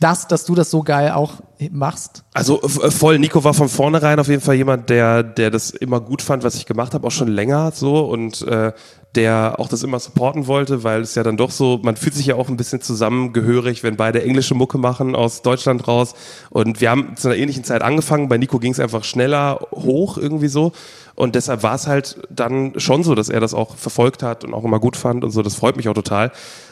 das, 0.01 0.29
dass 0.29 0.45
du 0.45 0.55
das 0.55 0.71
so 0.71 0.83
geil 0.83 1.11
auch 1.11 1.33
machst? 1.71 2.25
Also 2.35 2.63
äh, 2.63 2.91
voll, 2.91 3.19
Nico 3.19 3.43
war 3.45 3.55
von 3.55 3.69
vornherein 3.69 4.19
auf 4.21 4.29
jeden 4.29 4.43
Fall 4.43 4.55
jemand, 4.55 4.91
der, 4.91 5.23
der 5.23 5.51
das 5.51 5.71
immer 5.71 6.01
gut 6.01 6.23
fand, 6.23 6.45
was 6.45 6.55
ich 6.55 6.67
gemacht 6.67 6.95
habe, 6.95 7.07
auch 7.07 7.13
schon 7.13 7.29
länger 7.29 7.73
so 7.73 8.01
und 8.01 8.43
äh, 8.43 8.73
der 9.15 9.55
auch 9.59 9.69
das 9.69 9.83
immer 9.83 9.99
supporten 9.99 10.47
wollte, 10.47 10.85
weil 10.85 11.01
es 11.01 11.15
ja 11.15 11.23
dann 11.23 11.37
doch 11.37 11.51
so, 11.51 11.81
man 11.83 11.97
fühlt 11.97 12.15
sich 12.15 12.27
ja 12.27 12.35
auch 12.35 12.49
ein 12.49 12.57
bisschen 12.57 12.81
zusammengehörig, 12.81 13.83
wenn 13.83 13.97
beide 13.97 14.23
englische 14.23 14.55
Mucke 14.55 14.79
machen 14.79 15.17
aus 15.17 15.43
Deutschland 15.43 15.89
raus. 15.89 16.15
Und 16.51 16.81
wir 16.81 16.91
haben 16.91 17.17
zu 17.17 17.29
einer 17.29 17.37
ähnlichen 17.37 17.65
Zeit 17.65 17.83
angefangen. 17.83 18.29
Bei 18.29 18.37
Nico 18.37 18.59
ging 18.59 18.73
es 18.73 18.81
einfach 18.81 19.05
schneller 19.05 19.61
hoch 19.73 20.19
irgendwie 20.19 20.49
so. 20.49 20.73
Und 21.15 21.35
deshalb 21.35 21.63
war 21.63 21.75
es 21.75 21.87
halt 21.87 22.21
dann 22.31 22.79
schon 22.79 23.03
so, 23.03 23.15
dass 23.15 23.29
er 23.29 23.41
das 23.41 23.55
auch 23.55 23.77
verfolgt 23.77 24.23
hat 24.23 24.45
und 24.45 24.55
auch 24.55 24.65
immer 24.65 24.79
gut 24.79 24.97
fand 24.97 25.25
und 25.25 25.31
so. 25.31 25.43
Das 25.43 25.55
freut 25.55 25.77
mich 25.77 25.89
auch 25.89 25.95
total. 25.95 26.31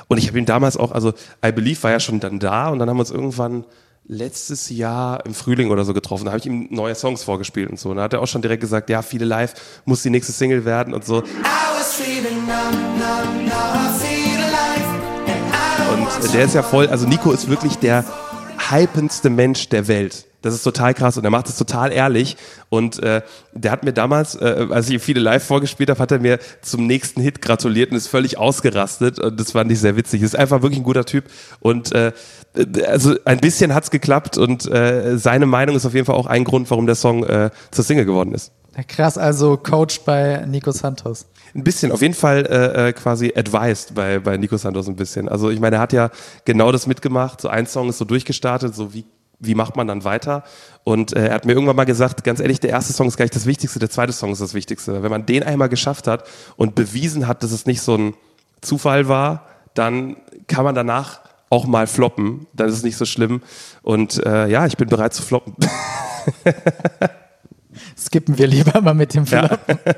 Und 0.08 0.18
ich 0.18 0.28
habe 0.28 0.38
ihn 0.38 0.46
damals 0.46 0.76
auch, 0.76 0.92
also 0.92 1.14
I 1.44 1.52
Believe 1.52 1.82
war 1.82 1.90
ja 1.90 2.00
schon 2.00 2.20
dann 2.20 2.38
da 2.38 2.68
und 2.68 2.78
dann 2.78 2.88
haben 2.88 2.96
wir 2.96 3.00
uns 3.00 3.10
irgendwann 3.10 3.64
letztes 4.08 4.70
Jahr 4.70 5.24
im 5.26 5.34
Frühling 5.34 5.70
oder 5.70 5.84
so 5.84 5.92
getroffen. 5.92 6.26
Da 6.26 6.30
habe 6.32 6.38
ich 6.38 6.46
ihm 6.46 6.68
neue 6.70 6.94
Songs 6.94 7.24
vorgespielt 7.24 7.70
und 7.70 7.78
so. 7.78 7.90
Und 7.90 7.96
da 7.96 8.04
hat 8.04 8.12
er 8.12 8.20
auch 8.20 8.26
schon 8.26 8.42
direkt 8.42 8.60
gesagt, 8.60 8.90
ja, 8.90 9.02
viele 9.02 9.24
live 9.24 9.54
muss 9.84 10.02
die 10.02 10.10
nächste 10.10 10.32
Single 10.32 10.64
werden 10.64 10.94
und 10.94 11.04
so. 11.04 11.22
Und 16.22 16.34
der 16.34 16.44
ist 16.44 16.54
ja 16.54 16.62
voll, 16.62 16.88
also 16.88 17.06
Nico 17.06 17.32
ist 17.32 17.48
wirklich 17.48 17.76
der 17.76 18.04
hypendste 18.70 19.30
Mensch 19.30 19.68
der 19.68 19.88
Welt. 19.88 20.26
Das 20.46 20.54
ist 20.54 20.62
total 20.62 20.94
krass 20.94 21.18
und 21.18 21.24
er 21.24 21.30
macht 21.30 21.48
es 21.48 21.56
total 21.56 21.92
ehrlich. 21.92 22.36
Und 22.68 23.02
äh, 23.02 23.22
der 23.52 23.72
hat 23.72 23.84
mir 23.84 23.92
damals, 23.92 24.34
äh, 24.36 24.66
als 24.70 24.88
ich 24.88 24.94
ihm 24.94 25.00
viele 25.00 25.20
live 25.20 25.44
vorgespielt 25.44 25.90
habe, 25.90 26.00
hat 26.00 26.12
er 26.12 26.20
mir 26.20 26.38
zum 26.62 26.86
nächsten 26.86 27.20
Hit 27.20 27.42
gratuliert 27.42 27.90
und 27.90 27.96
ist 27.96 28.08
völlig 28.08 28.38
ausgerastet. 28.38 29.18
Und 29.18 29.38
das 29.38 29.52
fand 29.52 29.70
ich 29.72 29.80
sehr 29.80 29.96
witzig. 29.96 30.22
Ist 30.22 30.36
einfach 30.36 30.62
wirklich 30.62 30.80
ein 30.80 30.84
guter 30.84 31.04
Typ. 31.04 31.24
Und 31.60 31.92
äh, 31.92 32.12
also 32.86 33.16
ein 33.24 33.38
bisschen 33.38 33.74
hat's 33.74 33.90
geklappt 33.90 34.38
und 34.38 34.70
äh, 34.70 35.18
seine 35.18 35.46
Meinung 35.46 35.76
ist 35.76 35.84
auf 35.84 35.94
jeden 35.94 36.06
Fall 36.06 36.16
auch 36.16 36.26
ein 36.26 36.44
Grund, 36.44 36.70
warum 36.70 36.86
der 36.86 36.94
Song 36.94 37.24
äh, 37.24 37.50
zur 37.70 37.84
Single 37.84 38.06
geworden 38.06 38.32
ist. 38.32 38.52
Krass, 38.88 39.16
also 39.16 39.56
Coach 39.56 40.00
bei 40.00 40.44
Nico 40.46 40.70
Santos. 40.70 41.26
Ein 41.54 41.64
bisschen, 41.64 41.92
auf 41.92 42.02
jeden 42.02 42.12
Fall 42.12 42.44
äh, 42.44 42.88
äh, 42.88 42.92
quasi 42.92 43.32
advised 43.34 43.94
bei, 43.94 44.18
bei 44.18 44.36
Nico 44.36 44.58
Santos 44.58 44.86
ein 44.88 44.96
bisschen. 44.96 45.28
Also 45.30 45.48
ich 45.48 45.60
meine, 45.60 45.76
er 45.76 45.82
hat 45.82 45.94
ja 45.94 46.10
genau 46.44 46.70
das 46.72 46.86
mitgemacht. 46.86 47.40
So 47.40 47.48
ein 47.48 47.66
Song 47.66 47.88
ist 47.88 47.96
so 47.96 48.04
durchgestartet, 48.04 48.74
so 48.74 48.92
wie 48.92 49.06
wie 49.38 49.54
macht 49.54 49.76
man 49.76 49.86
dann 49.86 50.04
weiter? 50.04 50.44
Und 50.84 51.14
äh, 51.14 51.28
er 51.28 51.34
hat 51.34 51.44
mir 51.44 51.52
irgendwann 51.52 51.76
mal 51.76 51.84
gesagt, 51.84 52.24
ganz 52.24 52.40
ehrlich, 52.40 52.60
der 52.60 52.70
erste 52.70 52.92
Song 52.92 53.08
ist 53.08 53.16
gar 53.16 53.24
nicht 53.24 53.34
das 53.34 53.46
Wichtigste, 53.46 53.78
der 53.78 53.90
zweite 53.90 54.12
Song 54.12 54.32
ist 54.32 54.40
das 54.40 54.54
Wichtigste. 54.54 55.02
Wenn 55.02 55.10
man 55.10 55.26
den 55.26 55.42
einmal 55.42 55.68
geschafft 55.68 56.06
hat 56.06 56.24
und 56.56 56.74
bewiesen 56.74 57.26
hat, 57.26 57.42
dass 57.42 57.52
es 57.52 57.66
nicht 57.66 57.82
so 57.82 57.96
ein 57.96 58.14
Zufall 58.60 59.08
war, 59.08 59.46
dann 59.74 60.16
kann 60.46 60.64
man 60.64 60.74
danach 60.74 61.20
auch 61.50 61.66
mal 61.66 61.86
floppen. 61.86 62.46
Dann 62.54 62.68
ist 62.68 62.74
es 62.76 62.82
nicht 62.82 62.96
so 62.96 63.04
schlimm. 63.04 63.42
Und 63.82 64.24
äh, 64.24 64.48
ja, 64.48 64.66
ich 64.66 64.76
bin 64.76 64.88
bereit 64.88 65.14
zu 65.14 65.22
floppen. 65.22 65.54
Skippen 67.96 68.38
wir 68.38 68.46
lieber 68.46 68.80
mal 68.80 68.94
mit 68.94 69.14
dem 69.14 69.26
Floppen. 69.26 69.58
Ja. 69.68 69.76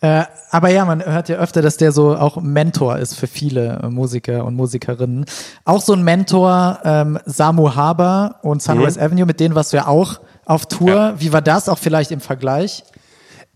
Äh, 0.00 0.24
aber 0.50 0.68
ja, 0.68 0.84
man 0.84 1.04
hört 1.04 1.28
ja 1.28 1.36
öfter, 1.36 1.62
dass 1.62 1.78
der 1.78 1.90
so 1.90 2.14
auch 2.14 2.40
Mentor 2.40 2.98
ist 2.98 3.14
für 3.14 3.26
viele 3.26 3.80
äh, 3.82 3.88
Musiker 3.88 4.44
und 4.44 4.54
Musikerinnen. 4.54 5.24
Auch 5.64 5.80
so 5.80 5.94
ein 5.94 6.02
Mentor, 6.02 6.80
ähm, 6.84 7.18
Samu 7.24 7.74
Haber 7.74 8.36
und 8.42 8.62
Sunrise 8.62 8.98
mhm. 8.98 9.06
Avenue, 9.06 9.26
mit 9.26 9.40
denen 9.40 9.54
warst 9.54 9.72
du 9.72 9.78
ja 9.78 9.86
auch 9.86 10.20
auf 10.44 10.66
Tour. 10.66 10.94
Ja. 10.94 11.14
Wie 11.20 11.32
war 11.32 11.42
das 11.42 11.68
auch 11.68 11.78
vielleicht 11.78 12.10
im 12.10 12.20
Vergleich? 12.20 12.84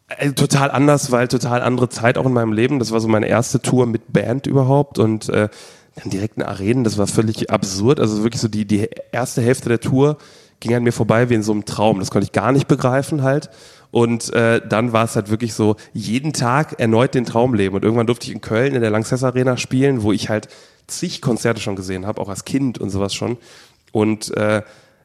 Äh, 0.08 0.32
total 0.32 0.70
anders, 0.70 1.12
weil 1.12 1.28
total 1.28 1.60
andere 1.62 1.88
Zeit 1.88 2.16
auch 2.16 2.26
in 2.26 2.32
meinem 2.32 2.52
Leben. 2.52 2.78
Das 2.78 2.90
war 2.90 3.00
so 3.00 3.08
meine 3.08 3.26
erste 3.26 3.60
Tour 3.60 3.86
mit 3.86 4.12
Band 4.12 4.46
überhaupt 4.46 4.98
und 4.98 5.28
äh, 5.28 5.48
dann 5.96 6.10
direkt 6.10 6.36
in 6.36 6.42
Arenen, 6.42 6.84
das 6.84 6.98
war 6.98 7.06
völlig 7.06 7.50
absurd. 7.50 8.00
Also 8.00 8.22
wirklich 8.22 8.40
so 8.40 8.48
die, 8.48 8.64
die 8.64 8.88
erste 9.12 9.42
Hälfte 9.42 9.68
der 9.68 9.80
Tour 9.80 10.16
ging 10.60 10.74
an 10.74 10.82
mir 10.82 10.92
vorbei 10.92 11.30
wie 11.30 11.34
in 11.34 11.42
so 11.42 11.52
einem 11.52 11.64
Traum. 11.64 11.98
Das 11.98 12.10
konnte 12.10 12.24
ich 12.24 12.32
gar 12.32 12.52
nicht 12.52 12.68
begreifen 12.68 13.22
halt. 13.22 13.50
Und 13.90 14.32
äh, 14.34 14.60
dann 14.66 14.92
war 14.92 15.04
es 15.04 15.16
halt 15.16 15.30
wirklich 15.30 15.54
so, 15.54 15.76
jeden 15.92 16.32
Tag 16.32 16.78
erneut 16.78 17.14
den 17.14 17.24
Traum 17.24 17.54
leben. 17.54 17.74
Und 17.74 17.82
irgendwann 17.82 18.06
durfte 18.06 18.26
ich 18.28 18.32
in 18.32 18.40
Köln 18.40 18.74
in 18.74 18.80
der 18.80 18.90
Lanxess 18.90 19.24
Arena 19.24 19.56
spielen, 19.56 20.02
wo 20.02 20.12
ich 20.12 20.28
halt 20.28 20.48
zig 20.86 21.20
Konzerte 21.20 21.60
schon 21.60 21.76
gesehen 21.76 22.06
habe, 22.06 22.20
auch 22.20 22.28
als 22.28 22.44
Kind 22.44 22.78
und 22.78 22.90
sowas 22.90 23.14
schon. 23.14 23.36
Und 23.90 24.36
äh, 24.36 24.62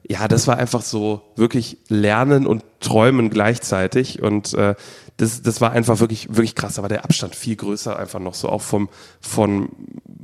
ja, 0.07 0.27
das 0.27 0.45
war 0.47 0.57
einfach 0.57 0.81
so 0.81 1.21
wirklich 1.35 1.77
Lernen 1.88 2.45
und 2.45 2.63
Träumen 2.79 3.31
gleichzeitig. 3.31 4.21
Und 4.21 4.53
äh, 4.53 4.75
das, 5.17 5.41
das 5.41 5.62
war 5.62 5.71
einfach 5.71 6.00
wirklich, 6.00 6.27
wirklich 6.29 6.53
krass. 6.53 6.75
Da 6.75 6.83
war 6.83 6.89
der 6.89 7.05
Abstand 7.05 7.35
viel 7.35 7.55
größer, 7.55 7.97
einfach 7.97 8.19
noch 8.19 8.35
so 8.35 8.50
auch 8.50 8.62
vom, 8.62 8.89
von 9.19 9.69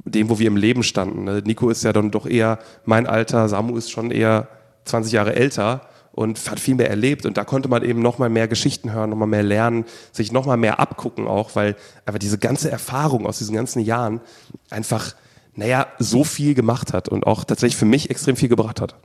dem, 0.06 0.30
wo 0.30 0.38
wir 0.38 0.48
im 0.48 0.58
Leben 0.58 0.84
standen. 0.84 1.24
Ne? 1.24 1.42
Nico 1.44 1.70
ist 1.70 1.84
ja 1.84 1.94
dann 1.94 2.12
doch 2.12 2.28
eher 2.28 2.60
mein 2.86 3.08
Alter, 3.08 3.50
Samu 3.50 3.76
ist 3.78 3.90
schon 3.90 4.12
eher 4.12 4.50
20 4.86 5.14
Jahre 5.14 5.36
älter 5.36 5.82
und 6.12 6.50
hat 6.50 6.60
viel 6.60 6.76
mehr 6.76 6.90
erlebt 6.90 7.26
und 7.26 7.38
da 7.38 7.46
konnte 7.46 7.70
man 7.70 7.84
eben 7.84 8.02
noch 8.02 8.18
mal 8.18 8.30
mehr 8.30 8.48
Geschichten 8.48 8.92
hören, 8.92 9.10
noch 9.10 9.18
mal 9.18 9.28
mehr 9.28 9.44
lernen, 9.44 9.86
sich 10.12 10.32
noch 10.32 10.46
mal 10.46 10.58
mehr 10.58 10.80
abgucken 10.80 11.28
auch, 11.28 11.56
weil 11.56 11.76
einfach 12.06 12.20
diese 12.20 12.38
ganze 12.38 12.70
Erfahrung 12.70 13.26
aus 13.26 13.38
diesen 13.38 13.56
ganzen 13.56 13.80
Jahren 13.82 14.22
einfach, 14.70 15.16
naja, 15.56 15.88
so 16.00 16.24
viel 16.24 16.54
gemacht 16.54 16.94
hat 16.94 17.08
und 17.10 17.26
auch 17.26 17.44
tatsächlich 17.44 17.78
für 17.78 17.86
mich 17.86 18.10
extrem 18.10 18.36
viel 18.36 18.50
gebracht 18.50 18.82
hat. 18.82 18.96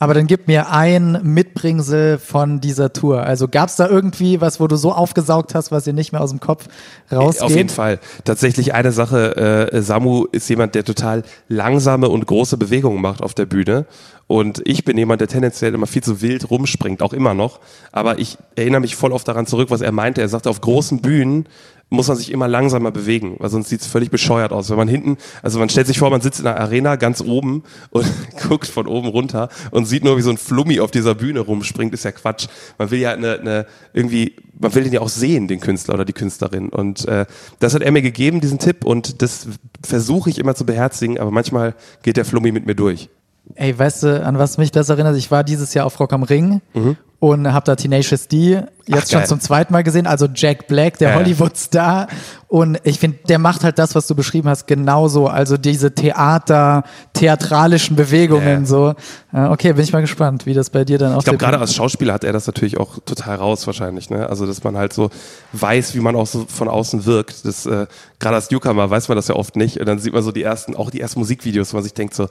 Aber 0.00 0.14
dann 0.14 0.28
gib 0.28 0.46
mir 0.46 0.70
ein 0.70 1.18
Mitbringsel 1.24 2.18
von 2.18 2.60
dieser 2.60 2.92
Tour. 2.92 3.24
Also 3.24 3.48
gab 3.48 3.68
es 3.68 3.76
da 3.76 3.88
irgendwie 3.88 4.40
was, 4.40 4.60
wo 4.60 4.68
du 4.68 4.76
so 4.76 4.92
aufgesaugt 4.92 5.56
hast, 5.56 5.72
was 5.72 5.84
dir 5.84 5.92
nicht 5.92 6.12
mehr 6.12 6.20
aus 6.20 6.30
dem 6.30 6.38
Kopf 6.38 6.68
rausgeht? 7.10 7.42
Auf 7.42 7.54
jeden 7.54 7.68
Fall. 7.68 7.98
Tatsächlich 8.24 8.74
eine 8.74 8.92
Sache, 8.92 9.70
äh, 9.72 9.82
Samu 9.82 10.26
ist 10.30 10.48
jemand, 10.48 10.76
der 10.76 10.84
total 10.84 11.24
langsame 11.48 12.08
und 12.08 12.26
große 12.26 12.56
Bewegungen 12.56 13.02
macht 13.02 13.22
auf 13.22 13.34
der 13.34 13.46
Bühne. 13.46 13.86
Und 14.28 14.60
ich 14.66 14.84
bin 14.84 14.96
jemand, 14.98 15.20
der 15.20 15.28
tendenziell 15.28 15.74
immer 15.74 15.86
viel 15.86 16.02
zu 16.02 16.20
wild 16.20 16.48
rumspringt, 16.50 17.02
auch 17.02 17.12
immer 17.12 17.34
noch. 17.34 17.58
Aber 17.90 18.18
ich 18.18 18.38
erinnere 18.54 18.82
mich 18.82 18.94
voll 18.94 19.10
oft 19.10 19.26
daran 19.26 19.46
zurück, 19.46 19.70
was 19.70 19.80
er 19.80 19.90
meinte. 19.90 20.20
Er 20.20 20.28
sagte, 20.28 20.50
auf 20.50 20.60
großen 20.60 21.00
Bühnen 21.00 21.46
muss 21.90 22.08
man 22.08 22.16
sich 22.16 22.30
immer 22.30 22.48
langsamer 22.48 22.90
bewegen, 22.90 23.36
weil 23.38 23.48
sonst 23.48 23.70
sieht 23.70 23.80
es 23.80 23.86
völlig 23.86 24.10
bescheuert 24.10 24.52
aus. 24.52 24.68
Wenn 24.70 24.76
man 24.76 24.88
hinten, 24.88 25.16
also 25.42 25.58
man 25.58 25.68
stellt 25.68 25.86
sich 25.86 25.98
vor, 25.98 26.10
man 26.10 26.20
sitzt 26.20 26.40
in 26.40 26.46
einer 26.46 26.60
Arena 26.60 26.96
ganz 26.96 27.20
oben 27.20 27.62
und 27.90 28.06
guckt 28.48 28.66
von 28.66 28.86
oben 28.86 29.08
runter 29.08 29.48
und 29.70 29.86
sieht 29.86 30.04
nur, 30.04 30.16
wie 30.16 30.22
so 30.22 30.30
ein 30.30 30.38
Flummi 30.38 30.80
auf 30.80 30.90
dieser 30.90 31.14
Bühne 31.14 31.40
rumspringt, 31.40 31.94
ist 31.94 32.04
ja 32.04 32.12
Quatsch. 32.12 32.48
Man 32.76 32.90
will 32.90 32.98
ja 32.98 33.12
eine, 33.12 33.40
eine 33.40 33.66
irgendwie, 33.92 34.36
man 34.58 34.74
will 34.74 34.84
den 34.84 34.92
ja 34.92 35.00
auch 35.00 35.08
sehen, 35.08 35.48
den 35.48 35.60
Künstler 35.60 35.94
oder 35.94 36.04
die 36.04 36.12
Künstlerin. 36.12 36.68
Und 36.68 37.06
äh, 37.08 37.26
das 37.58 37.74
hat 37.74 37.82
er 37.82 37.90
mir 37.90 38.02
gegeben, 38.02 38.40
diesen 38.40 38.58
Tipp, 38.58 38.84
und 38.84 39.22
das 39.22 39.48
versuche 39.84 40.30
ich 40.30 40.38
immer 40.38 40.54
zu 40.54 40.66
beherzigen, 40.66 41.18
aber 41.18 41.30
manchmal 41.30 41.74
geht 42.02 42.16
der 42.16 42.24
Flummi 42.24 42.52
mit 42.52 42.66
mir 42.66 42.74
durch. 42.74 43.08
Ey, 43.54 43.78
weißt 43.78 44.02
du, 44.02 44.24
an 44.24 44.38
was 44.38 44.58
mich 44.58 44.72
das 44.72 44.90
erinnert? 44.90 45.16
Ich 45.16 45.30
war 45.30 45.42
dieses 45.42 45.72
Jahr 45.72 45.86
auf 45.86 45.98
Rock 46.00 46.12
am 46.12 46.22
Ring 46.22 46.60
mhm. 46.74 46.96
Und 47.20 47.52
habe 47.52 47.64
da 47.64 47.74
Tenacious 47.74 48.28
D 48.28 48.62
jetzt 48.86 49.08
Ach, 49.08 49.18
schon 49.18 49.26
zum 49.26 49.40
zweiten 49.40 49.72
Mal 49.72 49.82
gesehen. 49.82 50.06
Also 50.06 50.28
Jack 50.32 50.68
Black, 50.68 50.98
der 50.98 51.10
ja. 51.10 51.14
Hollywood-Star. 51.16 52.06
Und 52.46 52.78
ich 52.84 53.00
finde, 53.00 53.18
der 53.28 53.38
macht 53.38 53.64
halt 53.64 53.78
das, 53.78 53.94
was 53.94 54.06
du 54.06 54.14
beschrieben 54.14 54.48
hast, 54.48 54.66
genauso. 54.66 55.26
Also 55.26 55.56
diese 55.56 55.94
Theater, 55.94 56.84
theatralischen 57.14 57.96
Bewegungen 57.96 58.60
ja. 58.60 58.64
so. 58.64 58.94
Okay, 59.32 59.72
bin 59.72 59.82
ich 59.82 59.92
mal 59.92 60.00
gespannt, 60.00 60.46
wie 60.46 60.54
das 60.54 60.70
bei 60.70 60.84
dir 60.84 60.96
dann 60.96 61.12
aussieht. 61.12 61.32
Ich 61.32 61.38
glaube, 61.38 61.38
gerade 61.38 61.58
als 61.58 61.74
Schauspieler 61.74 62.14
hat 62.14 62.24
er 62.24 62.32
das 62.32 62.46
natürlich 62.46 62.78
auch 62.78 62.98
total 63.04 63.36
raus 63.36 63.66
wahrscheinlich. 63.66 64.10
Ne? 64.10 64.28
Also, 64.28 64.46
dass 64.46 64.62
man 64.62 64.76
halt 64.76 64.92
so 64.92 65.10
weiß, 65.52 65.96
wie 65.96 66.00
man 66.00 66.14
auch 66.14 66.26
so 66.26 66.46
von 66.48 66.68
außen 66.68 67.04
wirkt. 67.04 67.44
Das, 67.44 67.66
äh, 67.66 67.86
gerade 68.20 68.36
als 68.36 68.50
Newcomer 68.50 68.88
weiß 68.88 69.08
man 69.08 69.16
das 69.16 69.26
ja 69.26 69.34
oft 69.34 69.56
nicht. 69.56 69.78
Und 69.78 69.86
dann 69.86 69.98
sieht 69.98 70.12
man 70.12 70.22
so 70.22 70.30
die 70.30 70.44
ersten, 70.44 70.76
auch 70.76 70.90
die 70.90 71.00
ersten 71.00 71.18
Musikvideos, 71.18 71.72
wo 71.72 71.78
man 71.78 71.84
sich 71.84 71.94
denkt 71.94 72.14
so, 72.14 72.28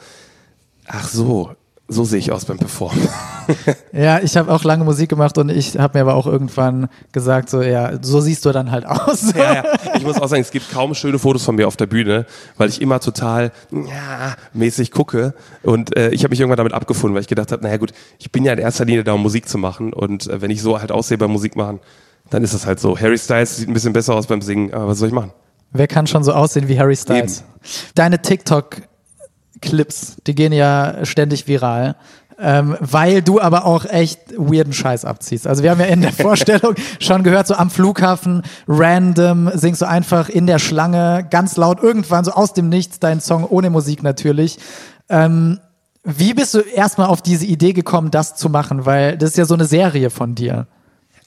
Ach 0.87 1.07
so, 1.07 1.51
so 1.89 2.03
sehe 2.03 2.19
ich 2.19 2.31
aus 2.31 2.45
beim 2.45 2.57
Performen. 2.57 3.07
ja, 3.93 4.19
ich 4.19 4.35
habe 4.35 4.51
auch 4.51 4.63
lange 4.63 4.83
Musik 4.83 5.09
gemacht 5.09 5.37
und 5.37 5.49
ich 5.49 5.77
habe 5.77 5.97
mir 5.97 6.01
aber 6.01 6.15
auch 6.15 6.27
irgendwann 6.27 6.89
gesagt, 7.13 7.49
so 7.49 7.61
ja, 7.61 7.93
so 8.01 8.19
siehst 8.19 8.43
du 8.45 8.51
dann 8.51 8.71
halt 8.71 8.85
aus. 8.85 9.33
ja, 9.33 9.55
ja. 9.55 9.63
Ich 9.95 10.03
muss 10.03 10.19
auch 10.19 10.27
sagen, 10.27 10.41
es 10.41 10.51
gibt 10.51 10.69
kaum 10.71 10.93
schöne 10.93 11.17
Fotos 11.17 11.45
von 11.45 11.55
mir 11.55 11.67
auf 11.67 11.77
der 11.77 11.85
Bühne, 11.85 12.25
weil 12.57 12.67
ich 12.69 12.81
immer 12.81 12.99
total 12.99 13.51
ja, 13.71 14.35
mäßig 14.53 14.91
gucke 14.91 15.33
und 15.63 15.95
äh, 15.95 16.09
ich 16.09 16.23
habe 16.23 16.31
mich 16.31 16.41
irgendwann 16.41 16.57
damit 16.57 16.73
abgefunden, 16.73 17.15
weil 17.15 17.21
ich 17.21 17.27
gedacht 17.27 17.51
habe, 17.51 17.63
naja 17.63 17.77
gut, 17.77 17.93
ich 18.19 18.31
bin 18.31 18.43
ja 18.43 18.51
in 18.53 18.59
erster 18.59 18.83
Linie 18.83 19.05
da, 19.05 19.13
um 19.13 19.21
Musik 19.21 19.47
zu 19.47 19.57
machen 19.57 19.93
und 19.93 20.27
äh, 20.27 20.41
wenn 20.41 20.51
ich 20.51 20.61
so 20.61 20.79
halt 20.79 20.91
aussehe 20.91 21.17
beim 21.17 21.31
Musik 21.31 21.55
machen, 21.55 21.79
dann 22.29 22.43
ist 22.43 22.53
das 22.53 22.65
halt 22.65 22.81
so. 22.81 22.99
Harry 22.99 23.17
Styles 23.17 23.55
sieht 23.55 23.69
ein 23.69 23.73
bisschen 23.73 23.93
besser 23.93 24.13
aus 24.13 24.27
beim 24.27 24.41
Singen, 24.41 24.73
aber 24.73 24.89
was 24.89 24.97
soll 24.97 25.07
ich 25.07 25.13
machen? 25.13 25.31
Wer 25.71 25.87
kann 25.87 26.07
schon 26.07 26.23
so 26.23 26.33
aussehen 26.33 26.67
wie 26.67 26.79
Harry 26.79 26.95
Styles? 26.95 27.39
Eben. 27.39 27.47
Deine 27.95 28.21
TikTok 28.21 28.81
Clips, 29.61 30.17
die 30.27 30.35
gehen 30.35 30.53
ja 30.53 31.05
ständig 31.05 31.47
viral. 31.47 31.95
Ähm, 32.39 32.77
weil 32.79 33.23
du 33.23 33.41
aber 33.41 33.65
auch 33.65 33.85
echt 33.85 34.37
weirden 34.37 34.71
Scheiß 34.71 35.05
abziehst. 35.05 35.47
Also 35.47 35.63
wir 35.63 35.71
haben 35.71 35.79
ja 35.79 35.87
in 35.87 36.01
der 36.01 36.13
Vorstellung 36.13 36.75
schon 36.99 37.23
gehört, 37.23 37.47
so 37.47 37.55
am 37.55 37.71
Flughafen, 37.71 38.43
random, 38.67 39.49
singst 39.55 39.81
du 39.81 39.87
einfach 39.87 40.29
in 40.29 40.45
der 40.45 40.59
Schlange, 40.59 41.25
ganz 41.31 41.57
laut, 41.57 41.81
irgendwann 41.81 42.23
so 42.25 42.31
aus 42.31 42.53
dem 42.53 42.69
Nichts, 42.69 42.99
deinen 42.99 43.21
Song 43.21 43.43
ohne 43.43 43.71
Musik 43.71 44.03
natürlich. 44.03 44.59
Ähm, 45.09 45.59
wie 46.03 46.35
bist 46.35 46.53
du 46.53 46.59
erstmal 46.59 47.07
auf 47.07 47.23
diese 47.23 47.45
Idee 47.45 47.73
gekommen, 47.73 48.11
das 48.11 48.35
zu 48.35 48.49
machen? 48.49 48.85
Weil 48.85 49.17
das 49.17 49.31
ist 49.31 49.37
ja 49.37 49.45
so 49.45 49.55
eine 49.55 49.65
Serie 49.65 50.11
von 50.11 50.35
dir. 50.35 50.67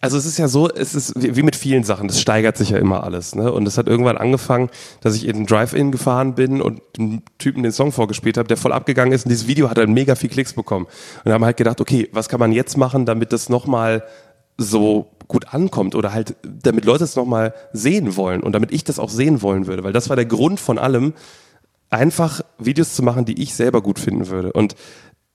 Also 0.03 0.17
es 0.17 0.25
ist 0.25 0.39
ja 0.39 0.49
so, 0.49 0.71
es 0.71 0.95
ist 0.95 1.13
wie 1.17 1.43
mit 1.43 1.57
vielen 1.57 1.85
Sachen, 1.85 2.09
das 2.09 2.23
steigert 2.23 2.57
sich 2.57 2.71
ja 2.71 2.79
immer 2.79 3.05
alles. 3.05 3.35
Ne? 3.35 3.53
Und 3.53 3.69
es 3.69 3.77
hat 3.77 3.87
irgendwann 3.87 4.17
angefangen, 4.17 4.71
dass 5.03 5.15
ich 5.15 5.29
in 5.29 5.37
den 5.37 5.47
Drive-In 5.47 5.93
gefahren 5.93 6.35
bin 6.35 6.63
und 6.63 6.81
dem 6.97 7.23
Typen 7.37 7.63
den 7.63 7.73
Song 7.73 7.93
vorgespielt 7.93 8.39
habe, 8.39 8.49
der 8.49 8.57
voll 8.57 8.73
abgegangen 8.73 9.13
ist 9.13 9.27
und 9.27 9.29
dieses 9.29 9.47
Video 9.47 9.69
hat 9.69 9.77
dann 9.77 9.93
mega 9.93 10.15
viel 10.15 10.31
Klicks 10.31 10.55
bekommen. 10.55 10.87
Und 11.25 11.33
haben 11.33 11.45
halt 11.45 11.59
gedacht, 11.59 11.83
okay, 11.83 12.09
was 12.13 12.31
kann 12.31 12.41
man 12.41 12.51
jetzt 12.53 12.79
machen, 12.79 13.05
damit 13.05 13.35
das 13.35 13.51
nochmal 13.51 14.03
so 14.57 15.11
gut 15.29 15.53
ankommt 15.53 15.95
oder 15.95 16.15
halt, 16.15 16.35
damit 16.43 16.87
Leute 16.87 17.05
es 17.05 17.15
nochmal 17.15 17.55
sehen 17.73 18.17
wollen 18.17 18.43
und 18.43 18.53
damit 18.53 18.73
ich 18.73 18.85
das 18.85 18.99
auch 18.99 19.11
sehen 19.11 19.43
wollen 19.43 19.67
würde. 19.67 19.85
Weil 19.85 19.93
das 19.93 20.09
war 20.09 20.17
der 20.17 20.27
Grund 20.27 20.61
von 20.61 20.79
allem, 20.79 21.13
einfach 21.91 22.41
Videos 22.59 22.95
zu 22.95 23.03
machen, 23.03 23.25
die 23.25 23.43
ich 23.43 23.55
selber 23.55 23.83
gut 23.83 23.99
finden 23.99 24.29
würde. 24.29 24.53
Und 24.53 24.77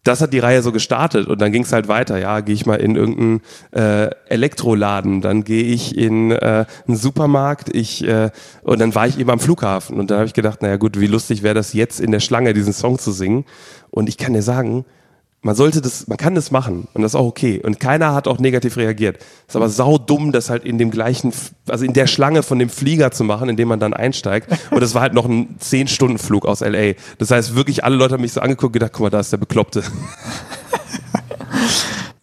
das 0.05 0.21
hat 0.21 0.33
die 0.33 0.39
Reihe 0.39 0.61
so 0.61 0.71
gestartet 0.71 1.27
und 1.27 1.41
dann 1.41 1.51
ging 1.51 1.63
es 1.63 1.73
halt 1.73 1.87
weiter. 1.87 2.17
Ja, 2.17 2.39
gehe 2.39 2.53
ich 2.53 2.65
mal 2.65 2.75
in 2.75 2.95
irgendeinen 2.95 3.41
äh, 3.71 4.11
Elektroladen, 4.29 5.21
dann 5.21 5.43
gehe 5.43 5.63
ich 5.63 5.97
in 5.97 6.31
äh, 6.31 6.65
einen 6.87 6.95
Supermarkt, 6.95 7.75
ich 7.75 8.07
äh, 8.07 8.29
und 8.61 8.79
dann 8.79 8.93
war 8.95 9.07
ich 9.07 9.19
eben 9.19 9.31
am 9.31 9.39
Flughafen 9.39 9.99
und 9.99 10.11
dann 10.11 10.19
habe 10.19 10.27
ich 10.27 10.33
gedacht, 10.33 10.61
naja 10.61 10.77
gut, 10.77 10.99
wie 10.99 11.07
lustig 11.07 11.41
wäre 11.41 11.55
das 11.55 11.73
jetzt 11.73 11.99
in 11.99 12.11
der 12.11 12.19
Schlange 12.19 12.53
diesen 12.53 12.73
Song 12.73 12.99
zu 12.99 13.11
singen. 13.11 13.45
Und 13.89 14.07
ich 14.07 14.17
kann 14.17 14.33
dir 14.33 14.43
sagen, 14.43 14.85
man 15.45 15.53
sollte 15.53 15.79
das, 15.79 16.07
man 16.07 16.17
kann 16.17 16.33
das 16.33 16.49
machen 16.49 16.87
und 16.95 17.03
das 17.03 17.11
ist 17.11 17.15
auch 17.15 17.27
okay. 17.27 17.61
Und 17.63 17.79
keiner 17.79 18.15
hat 18.15 18.27
auch 18.27 18.39
negativ 18.39 18.77
reagiert. 18.77 19.19
Ist 19.47 19.55
aber 19.55 19.69
sau 19.69 19.99
dumm, 19.99 20.31
das 20.31 20.49
halt 20.49 20.65
in 20.65 20.79
dem 20.79 20.89
gleichen, 20.89 21.31
also 21.69 21.85
in 21.85 21.93
der 21.93 22.07
Schlange 22.07 22.41
von 22.41 22.57
dem 22.57 22.67
Flieger 22.69 23.11
zu 23.11 23.23
machen, 23.23 23.47
in 23.49 23.55
dem 23.55 23.67
man 23.67 23.79
dann 23.79 23.93
einsteigt. 23.93 24.49
Und 24.71 24.81
das 24.81 24.95
war 24.95 25.03
halt 25.03 25.13
noch 25.13 25.25
ein 25.25 25.57
10-Stunden-Flug 25.61 26.47
aus 26.47 26.61
LA. 26.61 26.93
Das 27.19 27.29
heißt, 27.29 27.55
wirklich 27.55 27.83
alle 27.83 27.95
Leute 27.95 28.15
haben 28.15 28.21
mich 28.21 28.33
so 28.33 28.41
angeguckt 28.41 28.69
und 28.69 28.73
gedacht, 28.73 28.93
guck 28.93 29.03
mal, 29.03 29.09
da 29.11 29.19
ist 29.19 29.31
der 29.31 29.37
Bekloppte. 29.37 29.83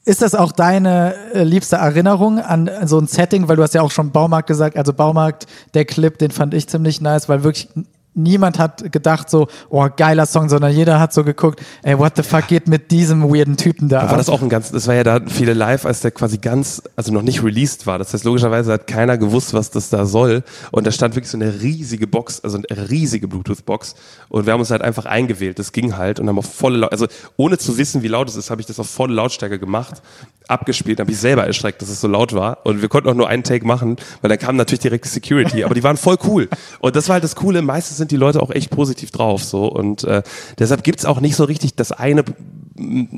Ist 0.05 0.21
das 0.21 0.35
auch 0.35 0.51
deine 0.51 1.15
äh, 1.33 1.45
liebste 1.45 1.77
Erinnerung 1.77 2.41
an 2.41 2.69
so 2.87 2.99
ein 2.99 3.07
Setting? 3.07 3.47
Weil 3.47 3.55
du 3.55 3.63
hast 3.63 3.73
ja 3.73 3.83
auch 3.83 3.93
schon 3.93 4.11
Baumarkt 4.11 4.49
gesagt. 4.49 4.77
Also 4.77 4.93
Baumarkt, 4.93 5.47
der 5.75 5.85
Clip, 5.85 6.19
den 6.19 6.33
fand 6.33 6.55
ich 6.55 6.67
ziemlich 6.67 7.01
nice, 7.01 7.29
weil 7.29 7.45
wirklich 7.45 7.69
niemand 8.15 8.59
hat 8.59 8.93
gedacht 8.93 9.31
so, 9.31 9.49
oh, 9.71 9.89
geiler 9.97 10.27
Song, 10.27 10.49
sondern 10.49 10.73
jeder 10.73 11.01
hat 11.01 11.13
so 11.13 11.25
geguckt, 11.25 11.61
ey, 11.83 11.99
what 11.99 12.17
the 12.17 12.23
fuck 12.23 12.47
geht 12.49 12.69
mit 12.69 12.91
diesem 12.91 13.23
weirden 13.23 13.57
Typen 13.57 13.89
da? 13.89 14.03
da 14.03 14.11
war 14.11 14.17
das 14.17 14.29
auch 14.29 14.43
ein 14.43 14.49
ganz, 14.49 14.71
das 14.71 14.87
war 14.87 14.95
ja 14.95 15.05
da 15.05 15.21
viele 15.27 15.55
live, 15.55 15.87
als 15.87 16.01
der 16.01 16.11
quasi 16.11 16.39
ganz, 16.39 16.83
also 16.97 17.13
noch 17.13 17.23
nicht 17.23 17.43
released 17.43 17.87
war. 17.87 17.99
Das 17.99 18.13
heißt, 18.13 18.25
logischerweise 18.25 18.73
hat 18.73 18.87
keiner 18.87 19.19
gewusst, 19.19 19.55
was 19.55 19.71
das 19.71 19.91
da 19.91 20.05
soll. 20.05 20.43
Und 20.71 20.87
da 20.87 20.91
stand 20.91 21.15
wirklich 21.15 21.31
so 21.31 21.39
eine 21.39 21.63
riesige 21.63 22.07
Box, 22.07 22.41
also 22.41 22.59
eine 22.59 22.91
riesige 22.91 23.29
Bluetooth-Box. 23.29 23.95
Und 24.29 24.47
wir 24.47 24.53
haben 24.53 24.61
uns 24.61 24.71
halt 24.71 24.83
einfach 24.83 25.07
eingewählt. 25.07 25.59
Das 25.59 25.73
ging 25.73 25.97
halt 25.97 26.21
und 26.21 26.29
haben 26.29 26.39
auf 26.39 26.53
volle, 26.53 26.91
also 26.91 27.07
ohne 27.37 27.59
zu 27.59 27.79
wissen, 27.79 28.03
wie 28.03 28.09
laut 28.09 28.29
es 28.29 28.37
ist, 28.37 28.51
habe 28.51 28.61
ich 28.61 28.67
das 28.67 28.79
auf 28.79 28.89
volle 28.89 29.15
Lautstärke 29.15 29.59
gemacht, 29.59 30.03
abgespielt, 30.49 31.01
habe 31.01 31.11
ich 31.11 31.19
selber 31.19 31.47
erschreckt, 31.47 31.83
dass 31.83 31.89
es 31.89 32.01
so 32.01 32.09
laut 32.09 32.35
war. 32.35 32.59
Und 32.65 32.83
wir 32.83 32.89
konnten 32.89 33.09
auch 33.09 33.15
nur 33.15 33.29
einen 33.29 33.43
Take 33.43 33.67
machen, 33.67 33.97
weil 34.21 34.29
dann 34.29 34.39
kam 34.39 34.57
natürlich 34.57 34.81
direkt 34.81 35.05
die 35.05 35.09
Security. 35.09 35.65
Aber 35.65 35.75
die 35.75 35.83
waren 35.83 35.97
voll 35.97 36.17
cool. 36.27 36.49
Und 36.81 36.97
das 36.97 37.09
war 37.09 37.15
halt 37.15 37.25
das 37.25 37.37
Coole. 37.37 37.63
Meistens 37.63 38.01
sind 38.03 38.11
die 38.11 38.17
Leute 38.17 38.43
auch 38.43 38.51
echt 38.51 38.71
positiv 38.71 39.11
drauf. 39.11 39.45
So 39.45 39.67
und 39.67 40.05
äh, 40.05 40.23
deshalb 40.59 40.83
gibt's 40.83 41.05
auch 41.05 41.21
nicht 41.21 41.37
so 41.37 41.45
richtig 41.45 41.77
das 41.77 41.93
eine, 41.93 42.25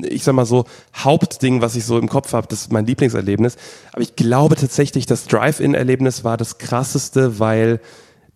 ich 0.03 0.23
sag 0.23 0.35
mal 0.35 0.45
so 0.45 0.65
Hauptding, 0.95 1.61
was 1.61 1.75
ich 1.75 1.85
so 1.85 1.97
im 1.97 2.07
Kopf 2.07 2.33
habe. 2.33 2.47
Das 2.47 2.61
ist 2.61 2.71
mein 2.71 2.85
Lieblingserlebnis. 2.85 3.57
Aber 3.91 4.01
ich 4.01 4.15
glaube 4.15 4.55
tatsächlich, 4.55 5.05
das 5.05 5.25
Drive-In-Erlebnis 5.25 6.23
war 6.23 6.37
das 6.37 6.57
krasseste, 6.59 7.39
weil 7.39 7.79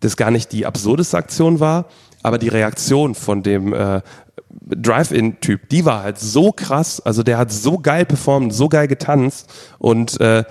das 0.00 0.16
gar 0.16 0.30
nicht 0.30 0.52
die 0.52 0.66
absurdeste 0.66 1.16
Aktion 1.16 1.60
war, 1.60 1.86
aber 2.22 2.38
die 2.38 2.48
Reaktion 2.48 3.14
von 3.14 3.42
dem 3.42 3.72
äh, 3.72 4.00
Drive-In-Typ, 4.50 5.68
die 5.68 5.84
war 5.84 6.02
halt 6.02 6.18
so 6.18 6.52
krass. 6.52 7.00
Also 7.00 7.22
der 7.22 7.38
hat 7.38 7.52
so 7.52 7.78
geil 7.78 8.04
performt, 8.04 8.52
so 8.52 8.68
geil 8.68 8.88
getanzt 8.88 9.48
und 9.78 10.20
äh, 10.20 10.44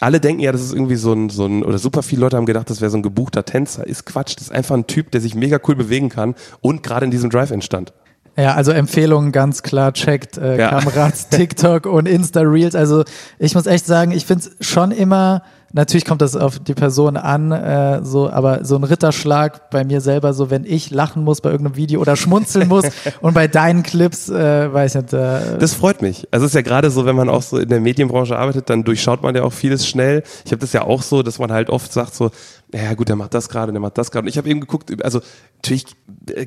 alle 0.00 0.20
denken 0.20 0.42
ja, 0.42 0.52
das 0.52 0.62
ist 0.62 0.72
irgendwie 0.72 0.96
so 0.96 1.12
ein, 1.12 1.30
so 1.30 1.46
ein, 1.46 1.62
oder 1.62 1.78
super 1.78 2.02
viele 2.02 2.22
Leute 2.22 2.36
haben 2.36 2.46
gedacht, 2.46 2.70
das 2.70 2.80
wäre 2.80 2.90
so 2.90 2.98
ein 2.98 3.02
gebuchter 3.02 3.44
Tänzer. 3.44 3.86
Ist 3.86 4.06
Quatsch, 4.06 4.36
das 4.36 4.44
ist 4.44 4.52
einfach 4.52 4.74
ein 4.74 4.86
Typ, 4.86 5.10
der 5.10 5.20
sich 5.20 5.34
mega 5.34 5.58
cool 5.68 5.76
bewegen 5.76 6.08
kann 6.08 6.34
und 6.60 6.82
gerade 6.82 7.04
in 7.04 7.10
diesem 7.10 7.30
Drive 7.30 7.50
entstand. 7.50 7.92
Ja, 8.36 8.54
also 8.54 8.70
Empfehlungen 8.72 9.32
ganz 9.32 9.62
klar, 9.62 9.94
checkt 9.94 10.36
äh, 10.36 10.58
ja. 10.58 10.68
Kamerats 10.68 11.28
TikTok 11.30 11.86
und 11.86 12.06
Insta-Reels. 12.06 12.74
Also 12.74 13.04
ich 13.38 13.54
muss 13.54 13.66
echt 13.66 13.86
sagen, 13.86 14.12
ich 14.12 14.26
finde 14.26 14.44
es 14.58 14.66
schon 14.66 14.90
immer 14.90 15.42
natürlich 15.76 16.06
kommt 16.06 16.22
das 16.22 16.34
auf 16.34 16.58
die 16.58 16.74
Person 16.74 17.16
an, 17.16 17.52
äh, 17.52 18.02
so, 18.02 18.30
aber 18.30 18.64
so 18.64 18.76
ein 18.76 18.84
Ritterschlag 18.84 19.70
bei 19.70 19.84
mir 19.84 20.00
selber, 20.00 20.32
so 20.32 20.50
wenn 20.50 20.64
ich 20.64 20.90
lachen 20.90 21.22
muss 21.22 21.42
bei 21.42 21.50
irgendeinem 21.50 21.76
Video 21.76 22.00
oder 22.00 22.16
schmunzeln 22.16 22.66
muss 22.66 22.86
und 23.20 23.34
bei 23.34 23.46
deinen 23.46 23.82
Clips, 23.82 24.28
äh, 24.28 24.72
weiß 24.72 24.94
ich 24.94 25.02
nicht. 25.02 25.12
Äh, 25.12 25.58
das 25.58 25.74
freut 25.74 26.02
mich. 26.02 26.26
Also 26.30 26.46
es 26.46 26.52
ist 26.52 26.54
ja 26.54 26.62
gerade 26.62 26.90
so, 26.90 27.04
wenn 27.04 27.14
man 27.14 27.28
auch 27.28 27.42
so 27.42 27.58
in 27.58 27.68
der 27.68 27.80
Medienbranche 27.80 28.36
arbeitet, 28.36 28.70
dann 28.70 28.84
durchschaut 28.84 29.22
man 29.22 29.36
ja 29.36 29.42
auch 29.42 29.52
vieles 29.52 29.86
schnell. 29.86 30.22
Ich 30.46 30.50
habe 30.50 30.60
das 30.60 30.72
ja 30.72 30.82
auch 30.82 31.02
so, 31.02 31.22
dass 31.22 31.38
man 31.38 31.52
halt 31.52 31.68
oft 31.68 31.92
sagt 31.92 32.14
so, 32.14 32.30
ja 32.74 32.94
gut, 32.94 33.08
der 33.08 33.16
macht 33.16 33.34
das 33.34 33.48
gerade, 33.48 33.70
der 33.70 33.80
macht 33.80 33.98
das 33.98 34.10
gerade. 34.10 34.24
Und 34.24 34.28
ich 34.28 34.38
habe 34.38 34.48
eben 34.48 34.60
geguckt, 34.60 35.04
also 35.04 35.20
natürlich 35.56 35.84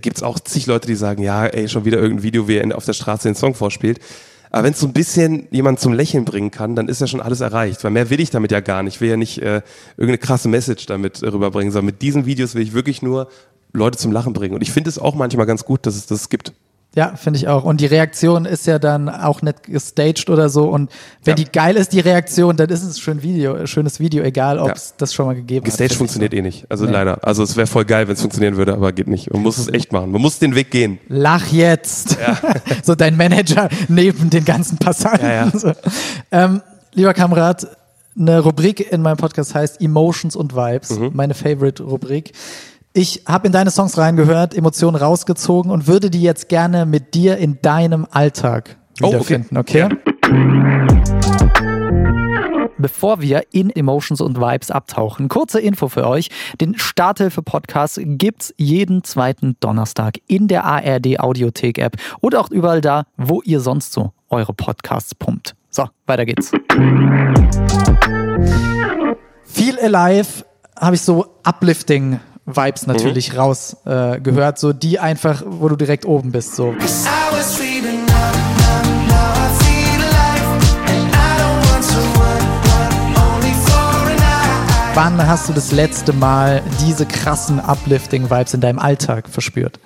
gibt's 0.02 0.24
auch 0.24 0.40
zig 0.40 0.66
Leute, 0.66 0.88
die 0.88 0.96
sagen, 0.96 1.22
ja, 1.22 1.46
ey, 1.46 1.70
schon 1.70 1.86
wieder 1.86 2.00
irgendein 2.00 2.24
Video, 2.24 2.48
wie 2.48 2.58
er 2.58 2.76
auf 2.76 2.86
der 2.86 2.94
Straße 2.94 3.28
den 3.28 3.36
Song 3.36 3.54
vorspielt. 3.54 4.00
Aber 4.52 4.64
wenn 4.64 4.74
es 4.74 4.80
so 4.80 4.88
ein 4.88 4.94
bisschen 4.94 5.48
jemand 5.52 5.80
zum 5.80 5.94
Lächeln 5.94 6.26
bringen 6.26 6.52
kann, 6.52 6.76
dann 6.76 6.88
ist 6.88 7.02
ja 7.02 7.08
schon 7.08 7.22
alles 7.22 7.42
erreicht. 7.42 7.84
Weil 7.84 7.92
mehr 7.92 8.10
will 8.10 8.20
ich 8.20 8.32
damit 8.32 8.52
ja 8.52 8.60
gar 8.62 8.84
nicht. 8.84 8.96
Ich 8.96 9.02
will 9.02 9.10
ja 9.10 9.18
nicht 9.18 9.40
äh, 9.40 9.62
irgendeine 9.98 10.18
krasse 10.18 10.48
Message 10.48 10.86
damit 10.88 11.22
rüberbringen, 11.22 11.72
sondern 11.72 11.88
mit 11.88 12.02
diesen 12.02 12.26
Videos 12.26 12.56
will 12.56 12.64
ich 12.64 12.74
wirklich 12.74 13.02
nur 13.02 13.30
Leute 13.74 13.98
zum 13.98 14.12
Lachen 14.12 14.34
bringen. 14.34 14.56
Und 14.56 14.62
ich 14.62 14.72
finde 14.72 14.90
es 14.90 14.98
auch 14.98 15.16
manchmal 15.16 15.46
ganz 15.46 15.66
gut, 15.66 15.86
dass 15.86 15.96
es 15.96 16.08
das 16.08 16.30
gibt. 16.30 16.54
Ja, 16.96 17.16
finde 17.16 17.38
ich 17.38 17.48
auch. 17.48 17.66
Und 17.66 17.82
die 17.82 17.86
Reaktion 17.86 18.46
ist 18.46 18.66
ja 18.66 18.80
dann 18.80 19.10
auch 19.10 19.44
nicht 19.44 19.64
gestaged 19.64 20.30
oder 20.30 20.50
so. 20.50 20.70
Und 20.70 20.90
wenn 21.24 21.38
ja. 21.38 21.44
die 21.44 21.52
geil 21.52 21.76
ist, 21.76 21.94
die 21.94 22.00
Reaktion, 22.00 22.58
dann 22.58 22.68
ist 22.70 22.82
es 22.82 22.98
ein 22.98 23.00
schön 23.00 23.22
Video, 23.22 23.68
schönes 23.68 24.00
Video, 24.00 24.24
egal 24.24 24.58
ob 24.58 24.72
es 24.72 24.90
ja. 24.90 24.96
das 24.98 25.14
schon 25.14 25.28
mal 25.28 25.36
gegeben 25.36 25.66
gestaged 25.66 25.74
hat. 25.74 25.90
Gestaged 25.90 25.98
funktioniert 25.98 26.34
eh 26.34 26.42
nicht. 26.42 26.66
Also 26.70 26.86
nee. 26.86 26.92
leider. 26.92 27.20
Also 27.24 27.44
es 27.44 27.56
wäre 27.56 27.68
voll 27.68 27.86
geil, 27.86 28.08
wenn 28.08 28.16
es 28.16 28.22
funktionieren 28.22 28.58
würde, 28.58 28.74
aber 28.74 28.92
geht 28.92 29.08
nicht. 29.08 29.32
Man 29.32 29.44
muss 29.44 29.60
es 29.60 29.68
echt 29.68 29.92
machen. 29.92 30.12
Man 30.12 30.22
muss 30.22 30.40
den 30.40 30.56
Weg 30.56 30.72
gehen. 30.72 30.98
Lach 31.08 31.52
jetzt. 31.52 32.18
Ja. 32.20 32.38
so 32.84 32.96
dein 32.96 33.16
Manager 33.16 33.70
neben 33.88 34.30
den 34.30 34.46
ganzen 34.46 34.78
Passanten. 34.78 35.30
So. 35.60 35.74
Ähm, 36.32 36.62
lieber 36.94 37.14
Kamerad, 37.14 37.68
eine 38.18 38.40
Rubrik 38.40 38.92
in 38.92 39.02
meinem 39.02 39.18
Podcast 39.18 39.56
heißt 39.56 39.82
Emotions 39.82 40.36
und 40.36 40.56
Vibes, 40.56 40.92
mhm. 40.92 41.12
meine 41.14 41.34
Favorite 41.34 41.84
Rubrik. 41.84 42.34
Ich 42.94 43.22
habe 43.28 43.46
in 43.46 43.54
deine 43.54 43.70
Songs 43.70 44.00
reingehört, 44.00 44.56
Emotionen 44.56 44.96
rausgezogen 44.96 45.72
und 45.72 45.86
würde 45.86 46.10
die 46.10 46.24
jetzt 46.24 46.50
gerne 46.50 46.88
mit 46.88 47.14
dir 47.14 47.38
in 47.38 47.62
deinem 47.62 48.08
Alltag 48.10 48.78
wiederfinden, 48.98 49.58
oh, 49.58 49.60
okay? 49.60 49.84
okay? 49.84 49.98
Bevor 52.80 53.22
wir 53.22 53.44
in 53.52 53.70
Emotions 53.70 54.22
und 54.22 54.40
Vibes 54.42 54.72
abtauchen, 54.72 55.30
kurze 55.30 55.60
Info 55.60 55.88
für 55.88 56.08
euch. 56.08 56.30
Den 56.60 56.80
Starthilfe-Podcast 56.80 58.00
gibt's 58.04 58.56
jeden 58.58 59.04
zweiten 59.04 59.56
Donnerstag 59.60 60.18
in 60.26 60.48
der 60.48 60.66
ARD 60.66 61.20
Audiothek-App 61.20 61.96
oder 62.22 62.40
auch 62.40 62.50
überall 62.50 62.82
da, 62.82 63.04
wo 63.18 63.44
ihr 63.44 63.60
sonst 63.60 63.94
so 63.94 64.14
eure 64.30 64.54
Podcasts 64.54 65.14
pumpt. 65.14 65.56
So, 65.70 65.88
weiter 66.08 66.26
geht's. 66.26 66.52
Viel 69.44 69.78
Alive 69.80 70.44
habe 70.76 70.96
ich 70.96 71.02
so 71.02 71.36
uplifting 71.44 72.20
Vibes 72.56 72.88
natürlich 72.88 73.34
mhm. 73.34 73.40
rausgehört, 73.40 74.58
äh, 74.58 74.60
so 74.60 74.74
die 74.74 75.00
einfach, 75.00 75.44
wo 75.46 75.70
du 75.70 75.76
direkt 75.76 76.06
oben 76.06 76.32
bist. 76.32 76.56
So. 76.56 76.74
Wann 84.96 85.28
hast 85.28 85.48
du 85.48 85.54
das 85.54 85.72
letzte 85.72 86.12
Mal 86.12 86.62
diese 86.86 87.06
krassen 87.06 87.60
Uplifting-Vibes 87.62 88.54
in 88.54 88.60
deinem 88.60 88.80
Alltag 88.80 89.30
verspürt? 89.30 89.80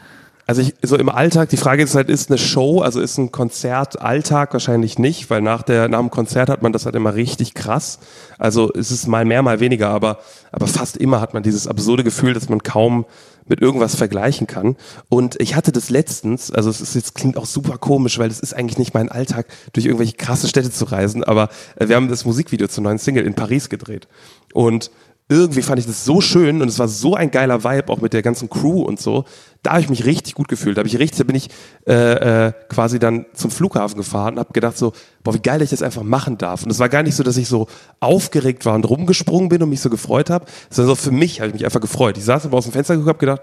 Also 0.45 0.61
ich, 0.61 0.75
so 0.81 0.97
im 0.97 1.07
Alltag, 1.07 1.49
die 1.49 1.57
Frage 1.57 1.83
ist 1.83 1.95
halt, 1.95 2.09
ist 2.09 2.29
eine 2.29 2.37
Show, 2.37 2.81
also 2.81 2.99
ist 2.99 3.17
ein 3.17 3.31
Konzert 3.31 4.01
Alltag 4.01 4.51
wahrscheinlich 4.51 4.99
nicht, 4.99 5.29
weil 5.29 5.41
nach 5.41 5.61
der, 5.61 5.87
nach 5.87 5.99
dem 5.99 6.09
Konzert 6.09 6.49
hat 6.49 6.61
man 6.61 6.73
das 6.73 6.85
halt 6.85 6.95
immer 6.95 7.15
richtig 7.15 7.53
krass. 7.53 7.99
Also 8.37 8.69
es 8.73 8.91
ist 8.91 9.07
mal 9.07 9.23
mehr, 9.23 9.41
mal 9.41 9.61
weniger, 9.61 9.89
aber, 9.89 10.19
aber 10.51 10.67
fast 10.67 10.97
immer 10.97 11.21
hat 11.21 11.33
man 11.33 11.43
dieses 11.43 11.65
absurde 11.65 12.03
Gefühl, 12.03 12.33
dass 12.33 12.49
man 12.49 12.61
kaum 12.61 13.05
mit 13.47 13.61
irgendwas 13.61 13.95
vergleichen 13.95 14.45
kann. 14.45 14.75
Und 15.07 15.39
ich 15.39 15.55
hatte 15.55 15.71
das 15.71 15.89
letztens, 15.89 16.51
also 16.51 16.69
es 16.69 16.81
ist 16.81 16.95
jetzt 16.95 17.15
klingt 17.15 17.37
auch 17.37 17.45
super 17.45 17.77
komisch, 17.77 18.19
weil 18.19 18.29
es 18.29 18.39
ist 18.39 18.53
eigentlich 18.53 18.77
nicht 18.77 18.93
mein 18.93 19.09
Alltag, 19.09 19.47
durch 19.71 19.85
irgendwelche 19.85 20.15
krasse 20.15 20.47
Städte 20.49 20.71
zu 20.71 20.85
reisen, 20.85 21.23
aber 21.23 21.49
äh, 21.77 21.87
wir 21.87 21.95
haben 21.95 22.09
das 22.09 22.25
Musikvideo 22.25 22.67
zur 22.67 22.83
neuen 22.83 22.97
Single 22.97 23.25
in 23.25 23.33
Paris 23.33 23.69
gedreht. 23.69 24.07
Und 24.53 24.91
irgendwie 25.33 25.61
fand 25.61 25.79
ich 25.79 25.85
das 25.85 26.05
so 26.05 26.21
schön 26.21 26.61
und 26.61 26.67
es 26.67 26.79
war 26.79 26.87
so 26.87 27.15
ein 27.15 27.31
geiler 27.31 27.63
Vibe, 27.63 27.91
auch 27.91 28.01
mit 28.01 28.13
der 28.13 28.21
ganzen 28.21 28.49
Crew 28.49 28.81
und 28.81 28.99
so. 28.99 29.25
Da 29.61 29.71
habe 29.71 29.81
ich 29.81 29.89
mich 29.89 30.05
richtig 30.05 30.35
gut 30.35 30.47
gefühlt. 30.47 30.77
Da 30.77 30.79
habe 30.81 30.87
ich 30.87 30.99
richtig, 30.99 31.17
da 31.17 31.23
bin 31.23 31.35
ich 31.35 31.49
äh, 31.87 32.47
äh, 32.47 32.53
quasi 32.69 32.99
dann 32.99 33.25
zum 33.33 33.49
Flughafen 33.51 33.97
gefahren 33.97 34.33
und 34.33 34.39
habe 34.39 34.53
gedacht 34.53 34.77
so, 34.77 34.93
boah, 35.23 35.33
wie 35.33 35.39
geil 35.39 35.61
ich 35.61 35.69
das 35.69 35.81
einfach 35.81 36.03
machen 36.03 36.37
darf. 36.37 36.63
Und 36.63 36.71
es 36.71 36.79
war 36.79 36.89
gar 36.89 37.03
nicht 37.03 37.15
so, 37.15 37.23
dass 37.23 37.37
ich 37.37 37.47
so 37.47 37.67
aufgeregt 37.99 38.65
war 38.65 38.75
und 38.75 38.89
rumgesprungen 38.89 39.49
bin 39.49 39.63
und 39.63 39.69
mich 39.69 39.81
so 39.81 39.89
gefreut 39.89 40.29
habe, 40.29 40.45
sondern 40.69 40.95
so 40.95 41.01
für 41.01 41.11
mich 41.11 41.39
habe 41.39 41.49
ich 41.49 41.53
mich 41.53 41.65
einfach 41.65 41.81
gefreut. 41.81 42.17
Ich 42.17 42.25
saß 42.25 42.45
aber 42.45 42.57
aus 42.57 42.65
dem 42.65 42.73
Fenster 42.73 42.95
geguckt, 42.95 43.09
habe 43.09 43.19
gedacht, 43.19 43.41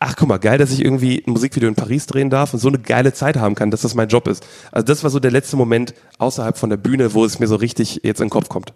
ach 0.00 0.16
guck 0.16 0.28
mal, 0.28 0.38
geil, 0.38 0.58
dass 0.58 0.72
ich 0.72 0.82
irgendwie 0.82 1.22
ein 1.26 1.32
Musikvideo 1.32 1.68
in 1.68 1.74
Paris 1.74 2.06
drehen 2.06 2.30
darf 2.30 2.54
und 2.54 2.58
so 2.58 2.68
eine 2.68 2.78
geile 2.78 3.12
Zeit 3.12 3.36
haben 3.36 3.54
kann, 3.54 3.70
dass 3.70 3.82
das 3.82 3.94
mein 3.94 4.08
Job 4.08 4.26
ist. 4.26 4.44
Also 4.72 4.84
das 4.84 5.02
war 5.02 5.10
so 5.10 5.20
der 5.20 5.30
letzte 5.30 5.56
Moment 5.56 5.94
außerhalb 6.18 6.56
von 6.56 6.70
der 6.70 6.78
Bühne, 6.78 7.14
wo 7.14 7.24
es 7.24 7.38
mir 7.38 7.46
so 7.46 7.56
richtig 7.56 8.00
jetzt 8.02 8.20
in 8.20 8.26
den 8.26 8.30
Kopf 8.30 8.48
kommt. 8.48 8.72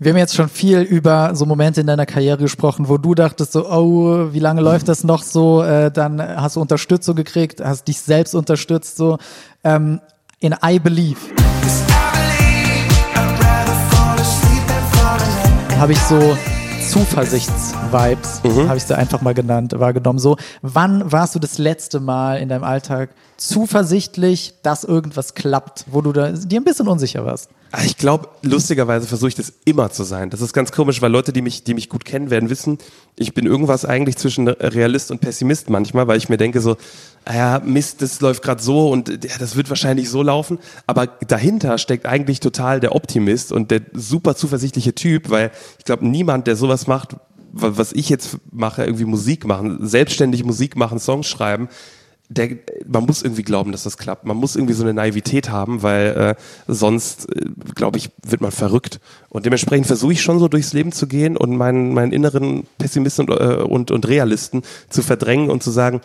Wir 0.00 0.12
haben 0.12 0.18
jetzt 0.18 0.36
schon 0.36 0.48
viel 0.48 0.82
über 0.82 1.34
so 1.34 1.44
Momente 1.44 1.80
in 1.80 1.88
deiner 1.88 2.06
Karriere 2.06 2.38
gesprochen, 2.38 2.88
wo 2.88 2.98
du 2.98 3.16
dachtest 3.16 3.50
so, 3.50 3.68
oh, 3.68 4.32
wie 4.32 4.38
lange 4.38 4.60
läuft 4.60 4.86
das 4.86 5.02
noch 5.02 5.24
so? 5.24 5.60
Äh, 5.64 5.90
dann 5.90 6.22
hast 6.22 6.54
du 6.54 6.60
Unterstützung 6.60 7.16
gekriegt, 7.16 7.60
hast 7.60 7.88
dich 7.88 7.98
selbst 7.98 8.36
unterstützt 8.36 8.96
so. 8.96 9.18
Ähm, 9.64 10.00
in 10.38 10.54
I 10.64 10.78
Believe. 10.78 11.18
Habe 15.80 15.90
ich 15.90 16.00
so 16.02 16.38
Zuversichts-Vibes, 16.90 18.44
mhm. 18.44 18.68
habe 18.68 18.76
ich 18.76 18.84
sie 18.84 18.96
einfach 18.96 19.20
mal 19.20 19.34
genannt, 19.34 19.74
wahrgenommen. 19.76 20.20
So, 20.20 20.36
wann 20.62 21.10
warst 21.10 21.34
du 21.34 21.40
das 21.40 21.58
letzte 21.58 21.98
Mal 21.98 22.38
in 22.38 22.48
deinem 22.48 22.62
Alltag 22.62 23.10
zuversichtlich, 23.38 24.54
dass 24.62 24.84
irgendwas 24.84 25.34
klappt, 25.34 25.86
wo 25.90 26.02
du 26.02 26.12
da 26.12 26.32
dir 26.32 26.60
ein 26.60 26.64
bisschen 26.64 26.88
unsicher 26.88 27.24
warst? 27.24 27.50
Ah, 27.70 27.82
ich 27.84 27.96
glaube, 27.96 28.28
lustigerweise 28.42 29.06
versuche 29.06 29.28
ich 29.28 29.34
das 29.34 29.52
immer 29.64 29.90
zu 29.90 30.02
sein. 30.02 30.30
Das 30.30 30.40
ist 30.40 30.54
ganz 30.54 30.72
komisch, 30.72 31.02
weil 31.02 31.12
Leute, 31.12 31.32
die 31.32 31.42
mich, 31.42 31.64
die 31.64 31.74
mich 31.74 31.88
gut 31.88 32.04
kennen, 32.04 32.30
werden 32.30 32.50
wissen, 32.50 32.78
ich 33.16 33.34
bin 33.34 33.46
irgendwas 33.46 33.84
eigentlich 33.84 34.16
zwischen 34.16 34.48
Realist 34.48 35.10
und 35.10 35.20
Pessimist 35.20 35.70
manchmal, 35.70 36.08
weil 36.08 36.16
ich 36.16 36.28
mir 36.28 36.38
denke 36.38 36.60
so, 36.60 36.76
ah 37.26 37.34
ja, 37.34 37.62
Mist, 37.62 38.00
das 38.02 38.20
läuft 38.20 38.42
gerade 38.42 38.62
so 38.62 38.90
und 38.90 39.08
ja, 39.08 39.38
das 39.38 39.54
wird 39.54 39.68
wahrscheinlich 39.68 40.08
so 40.08 40.22
laufen. 40.22 40.58
Aber 40.86 41.06
dahinter 41.06 41.78
steckt 41.78 42.06
eigentlich 42.06 42.40
total 42.40 42.80
der 42.80 42.94
Optimist 42.94 43.52
und 43.52 43.70
der 43.70 43.82
super 43.92 44.34
zuversichtliche 44.34 44.94
Typ, 44.94 45.30
weil 45.30 45.52
ich 45.78 45.84
glaube, 45.84 46.08
niemand, 46.08 46.46
der 46.46 46.56
sowas 46.56 46.86
macht, 46.86 47.16
was 47.52 47.92
ich 47.92 48.08
jetzt 48.08 48.38
mache, 48.50 48.84
irgendwie 48.84 49.04
Musik 49.04 49.46
machen, 49.46 49.86
selbstständig 49.86 50.44
Musik 50.44 50.76
machen, 50.76 50.98
Songs 50.98 51.26
schreiben, 51.26 51.68
der, 52.28 52.50
man 52.86 53.04
muss 53.04 53.22
irgendwie 53.22 53.42
glauben, 53.42 53.72
dass 53.72 53.84
das 53.84 53.96
klappt. 53.96 54.26
Man 54.26 54.36
muss 54.36 54.54
irgendwie 54.54 54.74
so 54.74 54.82
eine 54.82 54.92
Naivität 54.92 55.48
haben, 55.48 55.82
weil 55.82 56.08
äh, 56.08 56.34
sonst, 56.66 57.28
äh, 57.34 57.46
glaube 57.74 57.96
ich, 57.98 58.10
wird 58.22 58.42
man 58.42 58.50
verrückt. 58.50 59.00
Und 59.30 59.46
dementsprechend 59.46 59.86
versuche 59.86 60.12
ich 60.12 60.22
schon 60.22 60.38
so 60.38 60.48
durchs 60.48 60.74
Leben 60.74 60.92
zu 60.92 61.06
gehen 61.06 61.36
und 61.36 61.56
meinen, 61.56 61.94
meinen 61.94 62.12
inneren 62.12 62.64
Pessimisten 62.76 63.28
und, 63.28 63.40
äh, 63.40 63.62
und, 63.62 63.90
und 63.90 64.06
Realisten 64.08 64.62
zu 64.90 65.02
verdrängen 65.02 65.50
und 65.50 65.62
zu 65.62 65.70
sagen, 65.70 66.02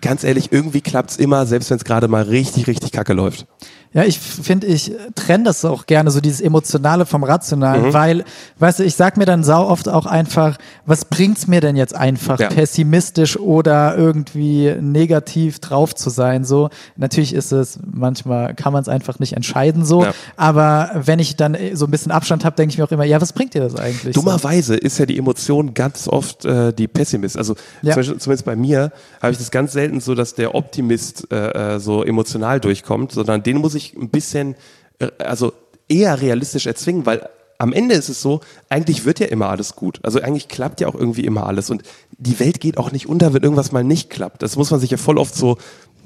ganz 0.00 0.24
ehrlich, 0.24 0.52
irgendwie 0.52 0.80
klappt's 0.80 1.16
immer, 1.16 1.46
selbst 1.46 1.70
wenn 1.70 1.76
es 1.76 1.84
gerade 1.84 2.08
mal 2.08 2.22
richtig, 2.22 2.66
richtig 2.66 2.92
kacke 2.92 3.12
läuft. 3.12 3.46
Ja, 3.94 4.02
ich 4.02 4.18
finde, 4.18 4.66
ich 4.66 4.90
trenne 5.14 5.44
das 5.44 5.64
auch 5.64 5.86
gerne, 5.86 6.10
so 6.10 6.20
dieses 6.20 6.40
Emotionale 6.40 7.06
vom 7.06 7.22
Rationalen, 7.22 7.86
mhm. 7.86 7.92
weil, 7.92 8.24
weißt 8.58 8.80
du, 8.80 8.82
ich 8.82 8.96
sag 8.96 9.16
mir 9.16 9.24
dann 9.24 9.44
sau 9.44 9.68
oft 9.68 9.88
auch 9.88 10.06
einfach, 10.06 10.58
was 10.84 11.04
bringt's 11.04 11.46
mir 11.46 11.60
denn 11.60 11.76
jetzt 11.76 11.94
einfach, 11.94 12.40
ja. 12.40 12.48
pessimistisch 12.48 13.38
oder 13.38 13.96
irgendwie 13.96 14.74
negativ 14.80 15.60
drauf 15.60 15.94
zu 15.94 16.10
sein, 16.10 16.44
so. 16.44 16.70
Natürlich 16.96 17.32
ist 17.32 17.52
es, 17.52 17.78
manchmal 17.88 18.54
kann 18.54 18.72
man 18.72 18.82
es 18.82 18.88
einfach 18.88 19.20
nicht 19.20 19.34
entscheiden, 19.34 19.84
so, 19.84 20.02
ja. 20.02 20.12
aber 20.36 20.90
wenn 20.94 21.20
ich 21.20 21.36
dann 21.36 21.56
so 21.74 21.84
ein 21.84 21.92
bisschen 21.92 22.10
Abstand 22.10 22.44
habe, 22.44 22.56
denke 22.56 22.72
ich 22.72 22.78
mir 22.78 22.84
auch 22.84 22.90
immer, 22.90 23.04
ja, 23.04 23.20
was 23.20 23.32
bringt 23.32 23.54
dir 23.54 23.60
das 23.60 23.76
eigentlich? 23.76 24.16
Dummerweise 24.16 24.74
so? 24.74 24.80
ist 24.80 24.98
ja 24.98 25.06
die 25.06 25.18
Emotion 25.18 25.72
ganz 25.72 26.08
oft 26.08 26.44
äh, 26.44 26.72
die 26.72 26.88
Pessimist, 26.88 27.38
also 27.38 27.54
ja. 27.82 27.94
zumindest 27.94 28.44
bei 28.44 28.56
mir 28.56 28.90
habe 29.22 29.30
ich 29.30 29.38
das 29.38 29.52
ganz 29.52 29.72
selten 29.72 30.00
so, 30.00 30.16
dass 30.16 30.34
der 30.34 30.56
Optimist 30.56 31.28
äh, 31.30 31.74
äh 31.74 31.78
so 31.78 32.02
emotional 32.02 32.58
durchkommt, 32.58 33.12
sondern 33.12 33.42
den 33.42 33.58
muss 33.58 33.74
ich 33.74 33.83
ich 33.84 33.96
ein 33.96 34.08
bisschen, 34.08 34.56
äh, 34.98 35.10
also 35.18 35.52
eher 35.88 36.20
realistisch 36.20 36.66
erzwingen, 36.66 37.06
weil 37.06 37.28
am 37.58 37.72
Ende 37.72 37.94
ist 37.94 38.08
es 38.08 38.20
so, 38.20 38.40
eigentlich 38.68 39.04
wird 39.04 39.20
ja 39.20 39.26
immer 39.26 39.48
alles 39.48 39.76
gut. 39.76 40.00
Also 40.02 40.20
eigentlich 40.20 40.48
klappt 40.48 40.80
ja 40.80 40.88
auch 40.88 40.94
irgendwie 40.94 41.24
immer 41.24 41.46
alles. 41.46 41.70
Und 41.70 41.82
die 42.18 42.38
Welt 42.40 42.60
geht 42.60 42.78
auch 42.78 42.92
nicht 42.92 43.08
unter, 43.08 43.32
wenn 43.32 43.42
irgendwas 43.42 43.72
mal 43.72 43.84
nicht 43.84 44.10
klappt. 44.10 44.42
Das 44.42 44.56
muss 44.56 44.70
man 44.70 44.80
sich 44.80 44.90
ja 44.90 44.96
voll 44.96 45.18
oft 45.18 45.34
so 45.34 45.58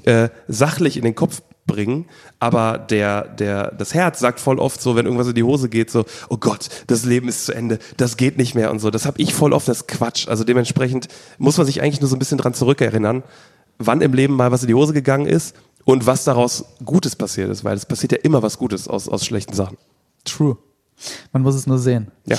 äh, 0.03 0.29
sachlich 0.47 0.97
in 0.97 1.03
den 1.03 1.15
Kopf 1.15 1.41
bringen. 1.65 2.05
Aber 2.39 2.77
der, 2.77 3.23
der, 3.23 3.71
das 3.71 3.93
Herz 3.93 4.19
sagt 4.19 4.39
voll 4.39 4.59
oft 4.59 4.81
so, 4.81 4.95
wenn 4.95 5.05
irgendwas 5.05 5.27
in 5.27 5.35
die 5.35 5.43
Hose 5.43 5.69
geht, 5.69 5.91
so, 5.91 6.05
oh 6.29 6.37
Gott, 6.37 6.69
das 6.87 7.05
Leben 7.05 7.27
ist 7.27 7.45
zu 7.45 7.53
Ende, 7.53 7.79
das 7.97 8.17
geht 8.17 8.37
nicht 8.37 8.55
mehr 8.55 8.71
und 8.71 8.79
so. 8.79 8.91
Das 8.91 9.05
habe 9.05 9.21
ich 9.21 9.33
voll 9.33 9.53
oft, 9.53 9.67
das 9.67 9.87
Quatsch. 9.87 10.27
Also 10.27 10.43
dementsprechend 10.43 11.07
muss 11.37 11.57
man 11.57 11.65
sich 11.65 11.81
eigentlich 11.81 12.01
nur 12.01 12.09
so 12.09 12.15
ein 12.15 12.19
bisschen 12.19 12.37
dran 12.37 12.53
zurückerinnern, 12.53 13.23
wann 13.77 14.01
im 14.01 14.13
Leben 14.13 14.35
mal 14.35 14.51
was 14.51 14.61
in 14.61 14.67
die 14.67 14.73
Hose 14.73 14.93
gegangen 14.93 15.25
ist 15.25 15.55
und 15.85 16.05
was 16.05 16.23
daraus 16.23 16.65
Gutes 16.83 17.15
passiert 17.15 17.49
ist, 17.49 17.63
weil 17.63 17.75
es 17.75 17.85
passiert 17.85 18.11
ja 18.11 18.17
immer 18.23 18.41
was 18.43 18.57
Gutes 18.57 18.87
aus, 18.87 19.07
aus 19.07 19.25
schlechten 19.25 19.53
Sachen. 19.53 19.77
True. 20.23 20.57
Man 21.31 21.43
muss 21.43 21.55
es 21.55 21.67
nur 21.67 21.77
sehen. 21.77 22.11
Ja. 22.25 22.37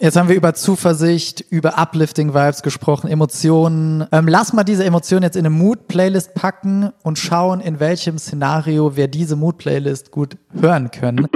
Jetzt 0.00 0.16
haben 0.16 0.28
wir 0.28 0.36
über 0.36 0.54
Zuversicht, 0.54 1.44
über 1.50 1.76
Uplifting 1.76 2.32
Vibes 2.32 2.62
gesprochen, 2.62 3.08
Emotionen. 3.08 4.06
Ähm, 4.12 4.28
lass 4.28 4.52
mal 4.52 4.62
diese 4.62 4.84
Emotionen 4.84 5.24
jetzt 5.24 5.34
in 5.34 5.44
eine 5.44 5.50
Mood-Playlist 5.50 6.34
packen 6.34 6.92
und 7.02 7.18
schauen, 7.18 7.60
in 7.60 7.80
welchem 7.80 8.16
Szenario 8.16 8.94
wir 8.94 9.08
diese 9.08 9.34
Mood-Playlist 9.34 10.12
gut 10.12 10.36
hören 10.54 10.92
können 10.92 11.26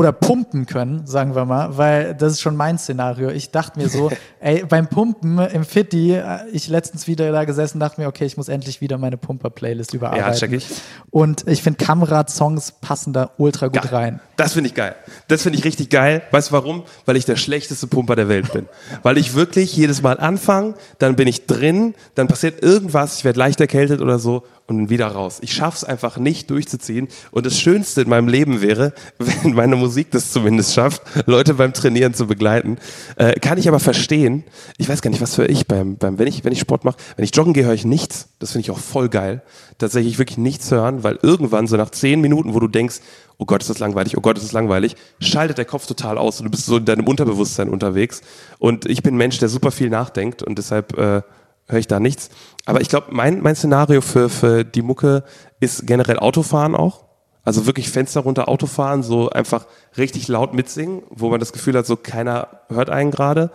oder 0.00 0.12
pumpen 0.12 0.64
können, 0.64 1.06
sagen 1.06 1.34
wir 1.34 1.44
mal, 1.44 1.76
weil 1.76 2.14
das 2.14 2.32
ist 2.32 2.40
schon 2.40 2.56
mein 2.56 2.78
Szenario. 2.78 3.28
Ich 3.28 3.50
dachte 3.50 3.78
mir 3.78 3.90
so, 3.90 4.10
ey, 4.40 4.64
beim 4.64 4.88
Pumpen 4.88 5.38
im 5.38 5.62
Fitti, 5.62 6.14
äh, 6.14 6.38
ich 6.52 6.68
letztens 6.68 7.06
wieder 7.06 7.30
da 7.30 7.44
gesessen, 7.44 7.80
dachte 7.80 8.00
mir, 8.00 8.08
okay, 8.08 8.24
ich 8.24 8.38
muss 8.38 8.48
endlich 8.48 8.80
wieder 8.80 8.96
meine 8.96 9.18
Pumper-Playlist 9.18 9.92
überarbeiten. 9.92 10.32
Ja, 10.32 10.34
check 10.34 10.52
ich. 10.52 10.66
Und 11.10 11.46
ich 11.46 11.62
finde 11.62 11.84
Kamerad-Songs 11.84 12.72
passen 12.80 13.12
da 13.12 13.32
ultra 13.36 13.66
gut 13.66 13.82
geil. 13.82 13.92
rein. 13.92 14.20
Das 14.36 14.54
finde 14.54 14.68
ich 14.68 14.74
geil. 14.74 14.94
Das 15.28 15.42
finde 15.42 15.58
ich 15.58 15.66
richtig 15.66 15.90
geil. 15.90 16.22
Weißt 16.30 16.48
du 16.48 16.52
warum? 16.54 16.84
Weil 17.04 17.16
ich 17.16 17.26
der 17.26 17.36
schlechteste 17.36 17.86
Pumper 17.86 18.16
der 18.16 18.30
Welt 18.30 18.50
bin. 18.54 18.68
Weil 19.02 19.18
ich 19.18 19.34
wirklich 19.34 19.76
jedes 19.76 20.00
Mal 20.00 20.18
anfange, 20.18 20.76
dann 20.98 21.14
bin 21.14 21.28
ich 21.28 21.44
drin, 21.44 21.94
dann 22.14 22.26
passiert 22.26 22.62
irgendwas, 22.62 23.18
ich 23.18 23.26
werde 23.26 23.38
leicht 23.38 23.60
erkältet 23.60 24.00
oder 24.00 24.18
so 24.18 24.44
und 24.78 24.90
wieder 24.90 25.08
raus. 25.08 25.38
Ich 25.42 25.52
schaff's 25.52 25.84
einfach 25.84 26.16
nicht 26.16 26.50
durchzuziehen. 26.50 27.08
Und 27.30 27.44
das 27.44 27.58
Schönste 27.58 28.02
in 28.02 28.08
meinem 28.08 28.28
Leben 28.28 28.60
wäre, 28.62 28.92
wenn 29.18 29.54
meine 29.54 29.76
Musik 29.76 30.10
das 30.12 30.32
zumindest 30.32 30.74
schafft, 30.74 31.02
Leute 31.26 31.54
beim 31.54 31.72
Trainieren 31.72 32.14
zu 32.14 32.26
begleiten. 32.26 32.78
Äh, 33.16 33.38
kann 33.40 33.58
ich 33.58 33.68
aber 33.68 33.80
verstehen. 33.80 34.44
Ich 34.78 34.88
weiß 34.88 35.02
gar 35.02 35.10
nicht, 35.10 35.20
was 35.20 35.34
für 35.34 35.46
ich 35.46 35.66
beim, 35.66 35.96
beim 35.96 36.18
wenn 36.18 36.28
ich, 36.28 36.44
wenn 36.44 36.52
ich 36.52 36.60
Sport 36.60 36.84
mache. 36.84 36.98
Wenn 37.16 37.24
ich 37.24 37.34
joggen 37.34 37.52
gehe, 37.52 37.64
höre 37.64 37.74
ich 37.74 37.84
nichts. 37.84 38.28
Das 38.38 38.52
finde 38.52 38.62
ich 38.62 38.70
auch 38.70 38.78
voll 38.78 39.08
geil. 39.08 39.42
Tatsächlich 39.78 40.18
wirklich 40.18 40.38
nichts 40.38 40.70
hören, 40.70 41.02
weil 41.02 41.18
irgendwann 41.22 41.66
so 41.66 41.76
nach 41.76 41.90
zehn 41.90 42.20
Minuten, 42.20 42.54
wo 42.54 42.60
du 42.60 42.68
denkst, 42.68 43.00
oh 43.38 43.46
Gott, 43.46 43.62
ist 43.62 43.70
das 43.70 43.78
langweilig, 43.78 44.16
oh 44.18 44.20
Gott, 44.20 44.36
ist 44.36 44.44
das 44.44 44.52
langweilig, 44.52 44.96
schaltet 45.18 45.56
der 45.56 45.64
Kopf 45.64 45.86
total 45.86 46.18
aus 46.18 46.38
und 46.38 46.44
du 46.44 46.50
bist 46.50 46.66
so 46.66 46.76
in 46.76 46.84
deinem 46.84 47.08
Unterbewusstsein 47.08 47.70
unterwegs. 47.70 48.20
Und 48.58 48.84
ich 48.84 49.02
bin 49.02 49.14
ein 49.14 49.18
Mensch, 49.18 49.38
der 49.38 49.48
super 49.48 49.70
viel 49.70 49.88
nachdenkt 49.88 50.42
und 50.42 50.58
deshalb 50.58 50.96
äh, 50.98 51.22
höre 51.70 51.78
ich 51.78 51.86
da 51.86 52.00
nichts. 52.00 52.30
Aber 52.66 52.80
ich 52.80 52.88
glaube, 52.88 53.08
mein, 53.10 53.40
mein 53.40 53.56
Szenario 53.56 54.00
für, 54.00 54.28
für 54.28 54.64
die 54.64 54.82
Mucke 54.82 55.24
ist 55.60 55.86
generell 55.86 56.18
Autofahren 56.18 56.74
auch. 56.74 57.04
Also 57.42 57.66
wirklich 57.66 57.90
Fenster 57.90 58.20
runter 58.20 58.48
Autofahren, 58.48 59.02
so 59.02 59.30
einfach 59.30 59.66
richtig 59.96 60.28
laut 60.28 60.54
mitsingen, 60.54 61.02
wo 61.10 61.30
man 61.30 61.40
das 61.40 61.52
Gefühl 61.52 61.76
hat, 61.76 61.86
so 61.86 61.96
keiner 61.96 62.48
hört 62.68 62.90
einen 62.90 63.10
gerade. 63.10 63.50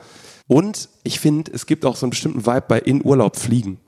Und 0.48 0.89
ich 1.04 1.20
finde, 1.20 1.52
es 1.54 1.65
gibt 1.65 1.86
auch 1.86 1.96
so 1.96 2.06
einen 2.06 2.12
bestimmten 2.12 2.46
Vibe 2.46 2.65
bei 2.68 2.80
in 2.80 3.04
Urlaub 3.06 3.36
fliegen. 3.36 3.80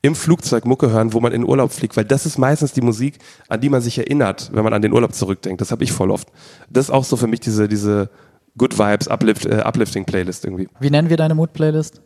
Im 0.00 0.14
Flugzeug 0.14 0.64
Mucke 0.64 0.90
hören, 0.90 1.12
wo 1.12 1.20
man 1.20 1.32
in 1.32 1.44
Urlaub 1.44 1.72
fliegt, 1.72 1.96
weil 1.96 2.04
das 2.04 2.26
ist 2.26 2.38
meistens 2.38 2.72
die 2.72 2.80
Musik, 2.80 3.18
an 3.48 3.60
die 3.60 3.68
man 3.68 3.80
sich 3.80 3.98
erinnert, 3.98 4.50
wenn 4.52 4.64
man 4.64 4.72
an 4.72 4.82
den 4.82 4.92
Urlaub 4.92 5.14
zurückdenkt. 5.14 5.60
Das 5.60 5.70
habe 5.70 5.84
ich 5.84 5.92
voll 5.92 6.10
oft. 6.10 6.28
Das 6.68 6.86
ist 6.86 6.90
auch 6.90 7.04
so 7.04 7.16
für 7.16 7.28
mich 7.28 7.40
diese, 7.40 7.68
diese 7.68 8.10
Good 8.58 8.78
Vibes, 8.78 9.08
Uplift, 9.08 9.46
äh, 9.46 9.62
Uplifting 9.64 10.04
Playlist 10.04 10.44
irgendwie. 10.44 10.68
Wie 10.80 10.90
nennen 10.90 11.08
wir 11.08 11.16
deine 11.16 11.34
Mood 11.34 11.52
Playlist? 11.52 12.02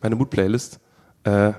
Meine 0.00 0.16
Mood 0.16 0.30
Playlist? 0.30 0.78
Äh, 1.24 1.52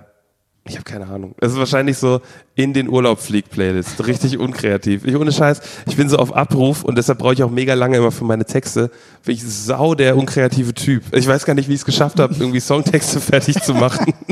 ich 0.64 0.76
habe 0.76 0.84
keine 0.84 1.08
Ahnung. 1.08 1.34
Es 1.40 1.54
ist 1.54 1.58
wahrscheinlich 1.58 1.98
so 1.98 2.22
in 2.54 2.74
den 2.74 2.88
Urlaub 2.88 3.20
fliegt 3.20 3.50
Playlist. 3.50 4.06
Richtig 4.06 4.38
unkreativ. 4.38 5.06
Ich 5.06 5.16
ohne 5.16 5.32
Scheiß, 5.32 5.60
ich 5.88 5.98
bin 5.98 6.08
so 6.08 6.18
auf 6.18 6.36
Abruf 6.36 6.84
und 6.84 7.00
deshalb 7.00 7.18
brauche 7.18 7.34
ich 7.34 7.42
auch 7.42 7.50
mega 7.50 7.74
lange 7.74 7.98
immer 7.98 8.12
für 8.12 8.26
meine 8.26 8.46
Texte. 8.46 8.92
Bin 9.26 9.34
ich 9.34 9.44
sau 9.44 9.96
der 9.96 10.16
unkreative 10.16 10.76
Typ. 10.76 11.16
Ich 11.16 11.28
weiß 11.28 11.46
gar 11.46 11.56
nicht, 11.56 11.68
wie 11.68 11.74
ich 11.74 11.80
es 11.80 11.86
geschafft 11.86 12.20
habe, 12.20 12.36
irgendwie 12.40 12.60
Songtexte 12.60 13.20
fertig 13.20 13.62
zu 13.62 13.74
machen. 13.74 14.14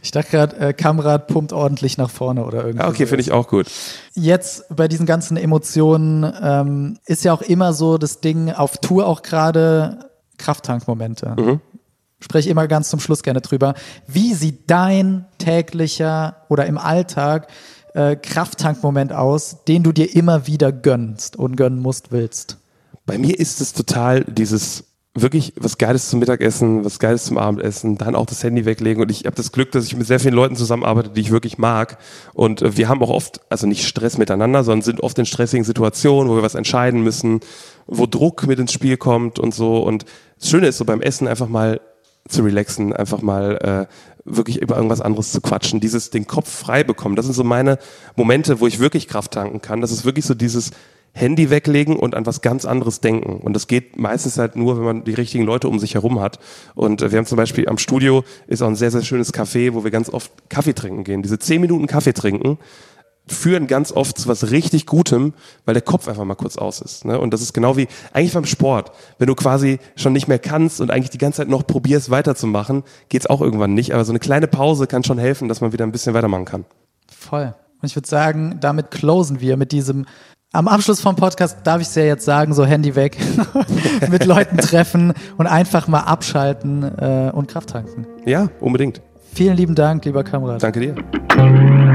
Ich 0.00 0.12
dachte 0.12 0.30
gerade, 0.30 0.56
äh, 0.58 0.72
Kamrad 0.72 1.26
pumpt 1.26 1.52
ordentlich 1.52 1.98
nach 1.98 2.08
vorne 2.08 2.44
oder 2.44 2.58
irgendwie. 2.58 2.84
Ja, 2.84 2.88
okay, 2.88 3.06
finde 3.06 3.22
ich 3.22 3.32
auch 3.32 3.48
gut. 3.48 3.66
Jetzt 4.14 4.64
bei 4.74 4.86
diesen 4.86 5.06
ganzen 5.06 5.36
Emotionen 5.36 6.32
ähm, 6.40 6.98
ist 7.04 7.24
ja 7.24 7.32
auch 7.32 7.42
immer 7.42 7.72
so 7.72 7.98
das 7.98 8.20
Ding 8.20 8.52
auf 8.52 8.78
Tour 8.78 9.08
auch 9.08 9.22
gerade 9.22 10.10
Krafttankmomente. 10.38 11.34
Mhm 11.36 11.60
spreche 12.26 12.50
immer 12.50 12.66
ganz 12.66 12.90
zum 12.90 12.98
Schluss 12.98 13.22
gerne 13.22 13.40
drüber. 13.40 13.74
Wie 14.08 14.34
sieht 14.34 14.68
dein 14.68 15.26
täglicher 15.38 16.36
oder 16.48 16.66
im 16.66 16.76
Alltag 16.76 17.46
äh, 17.94 18.16
Krafttankmoment 18.16 19.12
aus, 19.12 19.64
den 19.68 19.84
du 19.84 19.92
dir 19.92 20.14
immer 20.14 20.48
wieder 20.48 20.72
gönnst 20.72 21.36
und 21.36 21.56
gönnen 21.56 21.78
musst, 21.78 22.10
willst? 22.10 22.58
Bei 23.06 23.16
mir 23.16 23.38
ist 23.38 23.60
es 23.60 23.72
total 23.72 24.24
dieses 24.24 24.84
wirklich 25.14 25.54
was 25.56 25.78
Geiles 25.78 26.10
zum 26.10 26.18
Mittagessen, 26.18 26.84
was 26.84 26.98
Geiles 26.98 27.24
zum 27.24 27.38
Abendessen, 27.38 27.96
dann 27.96 28.16
auch 28.16 28.26
das 28.26 28.42
Handy 28.42 28.64
weglegen. 28.64 29.00
Und 29.00 29.10
ich 29.10 29.24
habe 29.24 29.36
das 29.36 29.52
Glück, 29.52 29.70
dass 29.70 29.86
ich 29.86 29.96
mit 29.96 30.06
sehr 30.06 30.20
vielen 30.20 30.34
Leuten 30.34 30.56
zusammenarbeite, 30.56 31.10
die 31.10 31.20
ich 31.20 31.30
wirklich 31.30 31.58
mag. 31.58 31.98
Und 32.34 32.60
äh, 32.60 32.76
wir 32.76 32.88
haben 32.88 33.00
auch 33.02 33.10
oft, 33.10 33.40
also 33.48 33.68
nicht 33.68 33.86
Stress 33.86 34.18
miteinander, 34.18 34.64
sondern 34.64 34.82
sind 34.82 35.00
oft 35.00 35.18
in 35.18 35.26
stressigen 35.26 35.64
Situationen, 35.64 36.28
wo 36.28 36.34
wir 36.34 36.42
was 36.42 36.56
entscheiden 36.56 37.02
müssen, 37.02 37.40
wo 37.86 38.06
Druck 38.06 38.48
mit 38.48 38.58
ins 38.58 38.72
Spiel 38.72 38.96
kommt 38.96 39.38
und 39.38 39.54
so. 39.54 39.78
Und 39.78 40.06
das 40.40 40.50
Schöne 40.50 40.66
ist 40.66 40.78
so 40.78 40.84
beim 40.84 41.00
Essen 41.00 41.28
einfach 41.28 41.48
mal 41.48 41.80
zu 42.28 42.42
relaxen, 42.42 42.92
einfach 42.92 43.22
mal 43.22 43.86
äh, 43.88 43.94
wirklich 44.24 44.60
über 44.60 44.76
irgendwas 44.76 45.00
anderes 45.00 45.32
zu 45.32 45.40
quatschen, 45.40 45.80
dieses 45.80 46.10
den 46.10 46.26
Kopf 46.26 46.50
frei 46.50 46.84
bekommen. 46.84 47.16
Das 47.16 47.26
sind 47.26 47.34
so 47.34 47.44
meine 47.44 47.78
Momente, 48.16 48.60
wo 48.60 48.66
ich 48.66 48.78
wirklich 48.78 49.08
Kraft 49.08 49.32
tanken 49.32 49.62
kann. 49.62 49.80
Das 49.80 49.92
ist 49.92 50.04
wirklich 50.04 50.24
so 50.24 50.34
dieses 50.34 50.72
Handy 51.12 51.48
weglegen 51.48 51.96
und 51.96 52.14
an 52.14 52.26
was 52.26 52.42
ganz 52.42 52.66
anderes 52.66 53.00
denken. 53.00 53.40
Und 53.40 53.54
das 53.54 53.68
geht 53.68 53.96
meistens 53.96 54.36
halt 54.36 54.54
nur, 54.54 54.76
wenn 54.76 54.84
man 54.84 55.04
die 55.04 55.14
richtigen 55.14 55.44
Leute 55.44 55.68
um 55.68 55.78
sich 55.78 55.94
herum 55.94 56.20
hat. 56.20 56.38
Und 56.74 57.00
äh, 57.00 57.10
wir 57.10 57.18
haben 57.18 57.26
zum 57.26 57.36
Beispiel 57.36 57.68
am 57.68 57.78
Studio 57.78 58.22
ist 58.46 58.60
auch 58.62 58.68
ein 58.68 58.76
sehr, 58.76 58.90
sehr 58.90 59.02
schönes 59.02 59.32
Café, 59.32 59.72
wo 59.72 59.82
wir 59.82 59.90
ganz 59.90 60.10
oft 60.10 60.30
Kaffee 60.50 60.74
trinken 60.74 61.04
gehen. 61.04 61.22
Diese 61.22 61.38
zehn 61.38 61.60
Minuten 61.62 61.86
Kaffee 61.86 62.12
trinken, 62.12 62.58
führen 63.26 63.66
ganz 63.66 63.92
oft 63.92 64.18
zu 64.18 64.28
was 64.28 64.50
richtig 64.50 64.86
Gutem, 64.86 65.34
weil 65.64 65.74
der 65.74 65.82
Kopf 65.82 66.08
einfach 66.08 66.24
mal 66.24 66.34
kurz 66.34 66.56
aus 66.56 66.80
ist. 66.80 67.04
Ne? 67.04 67.18
Und 67.18 67.32
das 67.32 67.40
ist 67.40 67.52
genau 67.52 67.76
wie 67.76 67.88
eigentlich 68.12 68.34
beim 68.34 68.44
Sport. 68.44 68.92
Wenn 69.18 69.26
du 69.26 69.34
quasi 69.34 69.78
schon 69.96 70.12
nicht 70.12 70.28
mehr 70.28 70.38
kannst 70.38 70.80
und 70.80 70.90
eigentlich 70.90 71.10
die 71.10 71.18
ganze 71.18 71.38
Zeit 71.38 71.48
noch 71.48 71.66
probierst 71.66 72.10
weiterzumachen, 72.10 72.84
geht's 73.08 73.26
auch 73.26 73.40
irgendwann 73.40 73.74
nicht. 73.74 73.92
Aber 73.92 74.04
so 74.04 74.12
eine 74.12 74.20
kleine 74.20 74.46
Pause 74.46 74.86
kann 74.86 75.04
schon 75.04 75.18
helfen, 75.18 75.48
dass 75.48 75.60
man 75.60 75.72
wieder 75.72 75.84
ein 75.84 75.92
bisschen 75.92 76.14
weitermachen 76.14 76.44
kann. 76.44 76.64
Voll. 77.08 77.54
Und 77.82 77.88
ich 77.88 77.96
würde 77.96 78.08
sagen, 78.08 78.58
damit 78.60 78.90
closen 78.90 79.40
wir 79.40 79.56
mit 79.56 79.72
diesem 79.72 80.06
am 80.52 80.68
Abschluss 80.68 81.00
vom 81.00 81.16
Podcast 81.16 81.58
darf 81.64 81.82
ich 81.82 81.88
es 81.88 81.94
ja 81.96 82.04
jetzt 82.04 82.24
sagen, 82.24 82.54
so 82.54 82.64
Handy 82.64 82.94
weg, 82.94 83.18
mit 84.10 84.24
Leuten 84.24 84.56
treffen 84.56 85.12
und 85.36 85.46
einfach 85.46 85.86
mal 85.86 86.00
abschalten 86.00 86.82
äh, 86.82 87.30
und 87.34 87.48
Kraft 87.48 87.70
tanken. 87.70 88.06
Ja, 88.24 88.48
unbedingt. 88.60 89.02
Vielen 89.34 89.56
lieben 89.56 89.74
Dank, 89.74 90.06
lieber 90.06 90.24
Kamerad. 90.24 90.62
Danke 90.62 90.80
dir. 90.80 91.85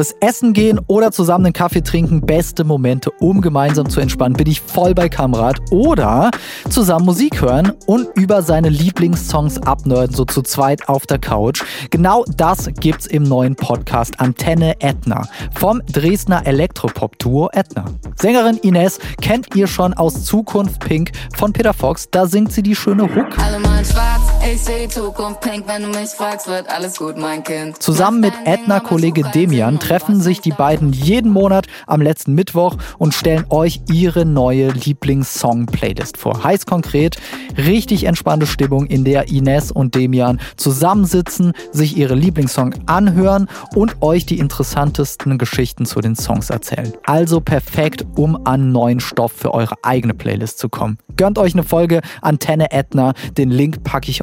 Was 0.00 0.16
essen 0.20 0.54
gehen 0.54 0.80
oder 0.86 1.12
zusammen 1.12 1.44
einen 1.44 1.52
Kaffee 1.52 1.82
trinken, 1.82 2.22
beste 2.22 2.64
Momente, 2.64 3.10
um 3.20 3.42
gemeinsam 3.42 3.90
zu 3.90 4.00
entspannen, 4.00 4.32
bin 4.32 4.46
ich 4.46 4.62
voll 4.62 4.94
bei 4.94 5.10
Kamrad. 5.10 5.60
Oder 5.70 6.30
zusammen 6.70 7.04
Musik 7.04 7.42
hören 7.42 7.72
und 7.84 8.08
über 8.14 8.40
seine 8.40 8.70
Lieblingssongs 8.70 9.58
abnörden, 9.58 10.16
so 10.16 10.24
zu 10.24 10.40
zweit 10.40 10.88
auf 10.88 11.04
der 11.04 11.18
Couch. 11.18 11.62
Genau 11.90 12.24
das 12.34 12.70
gibt's 12.80 13.04
im 13.04 13.24
neuen 13.24 13.56
Podcast 13.56 14.18
Antenne 14.20 14.80
Etna 14.80 15.28
vom 15.54 15.82
Dresdner 15.92 16.46
Elektropop-Duo 16.46 17.50
Etna. 17.52 17.84
Sängerin 18.16 18.56
Ines 18.56 19.00
kennt 19.20 19.54
ihr 19.54 19.66
schon 19.66 19.92
aus 19.92 20.24
Zukunft 20.24 20.80
Pink 20.80 21.12
von 21.36 21.52
Peter 21.52 21.74
Fox. 21.74 22.08
Da 22.10 22.24
singt 22.24 22.54
sie 22.54 22.62
die 22.62 22.74
schöne 22.74 23.02
Hook. 23.02 23.38
Alle 23.38 23.58
mal 23.58 23.84
schwarz, 23.84 24.22
ich 24.46 24.62
sehe 24.62 24.86
die 24.86 24.88
Zukunft 24.88 25.40
pink. 25.40 25.66
Wenn 25.66 25.82
du 25.82 25.88
mich 25.88 26.10
fragst, 26.10 26.46
wird 26.46 26.68
alles 26.68 26.96
gut, 26.98 27.16
mein 27.16 27.42
Kind. 27.44 27.82
Zusammen 27.82 28.20
mit 28.20 28.32
Etna-Kollege 28.44 29.22
Demian 29.34 29.78
treffen 29.78 30.20
sich 30.20 30.40
die 30.40 30.50
beiden 30.50 30.92
jeden 30.92 31.30
Monat 31.30 31.66
am 31.86 32.00
letzten 32.00 32.34
Mittwoch 32.34 32.76
und 32.98 33.14
stellen 33.14 33.44
euch 33.50 33.80
ihre 33.90 34.24
neue 34.24 34.70
Lieblingssong-Playlist 34.70 36.16
vor. 36.16 36.42
Heißt 36.42 36.66
konkret, 36.66 37.16
richtig 37.56 38.04
entspannte 38.04 38.46
Stimmung, 38.46 38.86
in 38.86 39.04
der 39.04 39.28
Ines 39.28 39.70
und 39.70 39.94
Demian 39.94 40.40
zusammensitzen, 40.56 41.52
sich 41.72 41.96
ihre 41.96 42.14
Lieblingssong 42.14 42.74
anhören 42.86 43.48
und 43.74 44.02
euch 44.02 44.26
die 44.26 44.38
interessantesten 44.38 45.38
Geschichten 45.38 45.86
zu 45.86 46.00
den 46.00 46.16
Songs 46.16 46.50
erzählen. 46.50 46.92
Also 47.04 47.40
perfekt, 47.40 48.04
um 48.16 48.46
an 48.46 48.72
neuen 48.72 49.00
Stoff 49.00 49.32
für 49.32 49.54
eure 49.54 49.74
eigene 49.82 50.14
Playlist 50.14 50.58
zu 50.58 50.68
kommen. 50.68 50.98
Gönnt 51.16 51.38
euch 51.38 51.54
eine 51.54 51.62
Folge 51.62 52.00
Antenne 52.22 52.72
Etna. 52.72 53.12
Den 53.36 53.50
Link 53.50 53.84
packe 53.84 54.10
ich 54.10 54.22